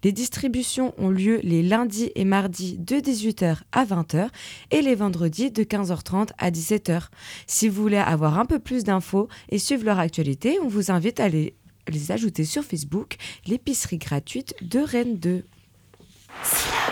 Les 0.02 0.12
distributions 0.12 0.94
ont 0.96 1.10
lieu 1.10 1.40
les 1.42 1.62
lundis 1.62 2.12
et 2.14 2.24
mardis 2.24 2.78
de 2.78 2.96
18h 2.96 3.58
à 3.72 3.84
20h 3.84 4.28
et 4.70 4.80
les 4.80 4.94
vendredis 4.94 5.50
de 5.50 5.64
15h30 5.64 6.30
à 6.38 6.50
17h. 6.50 7.08
Si 7.46 7.68
vous 7.68 7.82
voulez 7.82 7.98
avoir 7.98 8.38
un 8.38 8.46
peu 8.46 8.58
plus 8.58 8.84
d'infos 8.84 9.28
et 9.50 9.58
suivre 9.58 9.84
leur 9.84 9.98
actualité, 9.98 10.58
on 10.62 10.68
vous 10.68 10.90
invite 10.90 11.20
à 11.20 11.28
les 11.28 11.56
les 11.88 12.12
ajouter 12.12 12.44
sur 12.44 12.64
Facebook, 12.64 13.16
l'épicerie 13.46 13.98
gratuite 13.98 14.54
de 14.62 14.80
Rennes 14.80 15.18
2. 15.18 15.44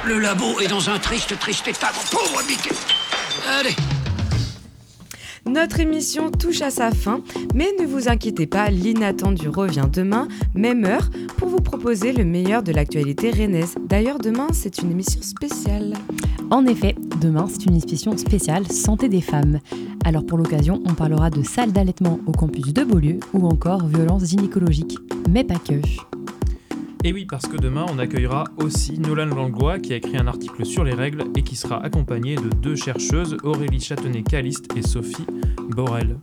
Le 0.07 0.18
labo 0.18 0.61
est 0.61 0.68
dans 0.68 0.90
un 0.90 0.98
triste, 0.98 1.38
triste 1.38 1.68
état, 1.68 1.90
mon 1.94 2.18
pauvre 2.18 2.42
Mickey. 2.48 2.74
Allez, 3.48 3.74
notre 5.46 5.81
émission 5.81 6.31
touche 6.31 6.62
à 6.62 6.70
sa 6.70 6.92
fin, 6.92 7.22
mais 7.55 7.68
ne 7.81 7.87
vous 7.87 8.09
inquiétez 8.09 8.46
pas, 8.46 8.70
l'inattendu 8.70 9.48
revient 9.48 9.88
demain, 9.92 10.28
même 10.55 10.85
heure, 10.85 11.11
pour 11.37 11.48
vous 11.48 11.61
proposer 11.61 12.12
le 12.12 12.24
meilleur 12.24 12.62
de 12.62 12.70
l'actualité 12.70 13.31
rennaise. 13.31 13.74
D'ailleurs, 13.81 14.18
demain, 14.18 14.46
c'est 14.52 14.78
une 14.78 14.92
émission 14.92 15.20
spéciale. 15.20 15.94
En 16.50 16.66
effet, 16.66 16.94
demain, 17.20 17.46
c'est 17.48 17.64
une 17.66 17.76
émission 17.76 18.16
spéciale 18.16 18.66
Santé 18.70 19.09
des 19.09 19.20
femmes. 19.20 19.59
Alors 20.05 20.24
pour 20.26 20.38
l'occasion, 20.38 20.83
on 20.87 20.94
parlera 20.94 21.31
de 21.31 21.42
salles 21.42 21.72
d'allaitement 21.72 22.18
au 22.26 22.33
campus 22.33 22.72
de 22.72 22.85
Beaulieu 22.85 23.20
ou 23.33 23.46
encore 23.46 23.87
violences 23.87 24.26
gynécologiques. 24.26 24.98
Mais 25.31 25.44
pas 25.44 25.59
que. 25.59 25.74
Et 27.05 27.12
oui, 27.12 27.26
parce 27.28 27.46
que 27.46 27.57
demain, 27.57 27.85
on 27.92 27.98
accueillera 27.98 28.44
aussi 28.59 28.98
Nolan 28.98 29.26
Langlois 29.26 29.81
qui 29.81 29.92
a 29.92 29.96
écrit 29.96 30.16
un 30.16 30.26
article 30.26 30.64
sur 30.64 30.85
les 30.85 30.94
règles 30.94 31.24
et 31.37 31.42
qui 31.42 31.57
sera 31.57 31.83
accompagné 31.83 32.37
de 32.37 32.48
deux 32.61 32.76
chercheuses, 32.76 33.37
Aurélie 33.42 33.81
Châtenay-Caliste 33.81 34.66
et 34.76 34.83
Sophie 34.83 35.26
Borel. 35.70 36.18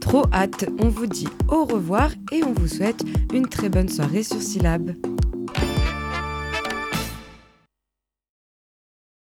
Trop 0.00 0.24
hâte, 0.32 0.70
on 0.80 0.88
vous 0.88 1.06
dit 1.06 1.28
au 1.48 1.64
revoir 1.64 2.10
et 2.32 2.42
on 2.42 2.52
vous 2.52 2.68
souhaite 2.68 3.04
une 3.34 3.46
très 3.46 3.68
bonne 3.68 3.88
soirée 3.88 4.22
sur 4.22 4.40
Syllab. 4.40 4.92